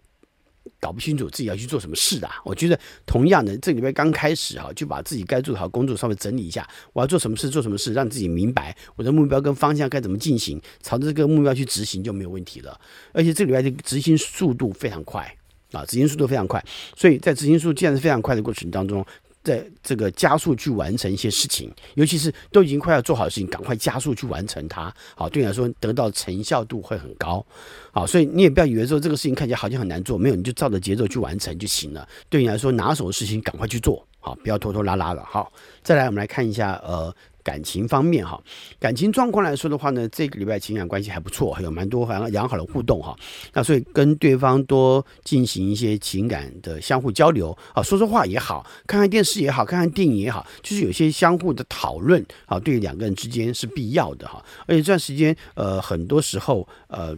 [0.80, 12.80] 搞不清楚自己要去做什么事的，我觉得同样的，这礼拜刚开始哈，就把自己该做的好工作稍微整理一下，我要做什么事，做什么事，让自己明白我的目标跟方向该怎么进行，朝着这个目标去执行就没有问题了。
[13.12, 15.36] 而且这礼拜的执行速度非常快
[15.72, 16.64] 啊，执行速度非常快，
[16.96, 19.06] 所以在执行速度既然是非常快的过程当中，
[19.44, 24.94] 在这个加速去完成一些事情，尤其是都已经快要做好的事情，赶快加速去完成它。
[25.16, 27.46] 好，对你来说得到成效度会很高。
[27.92, 32.08] 好，所以你也不要以为说这个事情看起来好像很难做，没有，你就照着节奏去完成就行了。
[32.30, 35.24] 对你来说拿手的事情赶快去做，好，不要拖拖拉拉了。
[35.26, 37.14] 好，再来我们来看一下，呃。
[37.50, 38.40] 感情方面哈，
[38.80, 43.16] 感情状况来说的话呢，这个礼拜情感关系还不错，有蛮多很良好的互动哈。
[43.54, 54.46] 那所以跟对方多进行一些情感的相互交流啊，说说话也好，看看电视也好，看看电影也好，就是有些相互的讨论啊，对于两个人之间是必要的哈。
[54.68, 57.18] 而且这段时间呃，很多时候呃，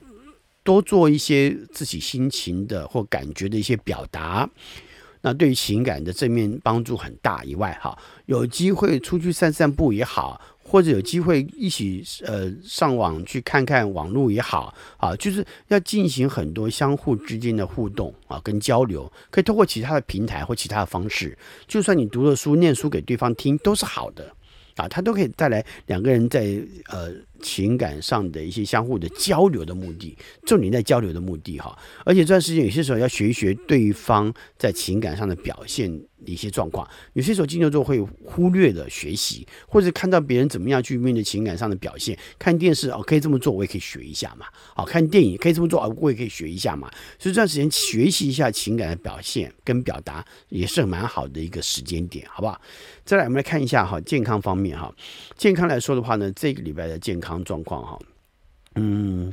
[0.64, 4.50] 多做一些自己心情的或感觉的一些表达。
[5.22, 24.34] 那对于情感的正面帮助很大以外，哈，有机会出去散散步也好，或者有机会一起呃上网去看看网络也好，啊，就是要进行很多相互之间的互动啊，跟交流，可以通过其他的平台或其他的方式，就算你读了书念书给对方听都是好的，
[24.76, 27.14] 啊，它都可以带来两个人在呃。
[27.42, 35.92] 情感上的一些相互的交流的目的，重点在交流的目的哈，而且这段时间有些时候要学一学对方在情感上的表现
[36.26, 52.60] 的一些状况，有些时候金牛座会忽略的学习，或者看到别人怎么样去面对情感上的表现，看电视哦可以这么做，我也可以学一下嘛，好，看电影可以这么做啊，我也可以学一下嘛，所以这段时间学习一下情感的表现跟表达也是蛮好的一个时间点，好不好？
[53.04, 54.94] 再来我们来看一下哈，健康方面哈，
[55.36, 57.31] 健康来说的话呢，这个礼拜的健康。
[57.44, 58.00] 状况哈，
[58.76, 59.32] 嗯，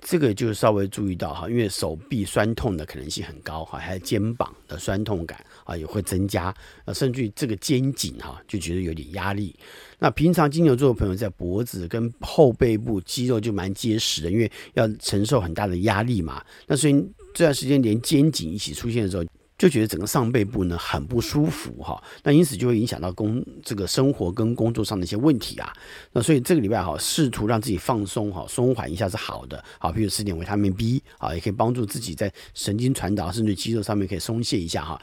[0.00, 6.54] 这个就稍微注意到哈，因为手臂酸痛的可能性很高哈，还有肩膀的酸痛感啊也会增加，
[6.84, 9.54] 啊，甚至于这个肩颈哈就觉得有点压力。
[9.98, 16.42] 那平常金牛座的朋友在脖子跟后背部肌肉就蛮结实的，因为要承受很大的压力嘛。
[16.66, 16.92] 那所以
[17.34, 19.24] 这段时间连肩颈一起出现的时候。
[19.60, 25.70] 就觉得整个上背部呢很不舒服哈，那因此就会影响到工这个生活跟工作上的一些问题啊。
[26.12, 29.62] 那所以这个礼拜哈，试图让自己放松哈，松缓一下是好的。
[29.78, 34.98] 好，比如吃点维他命 B 啊，也可以帮助自己在神经传导甚至肌肉上面可以松懈一下哈。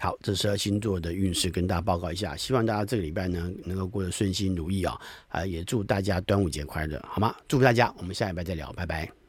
[0.00, 5.00] 好，这十二星座的运势跟大家报告一下，希望大家这个礼拜呢能够过得顺心如意啊。
[5.28, 7.32] 啊，也祝大家端午节快乐，好吗？
[7.46, 9.21] 祝福大家，我们下礼拜再聊，拜拜。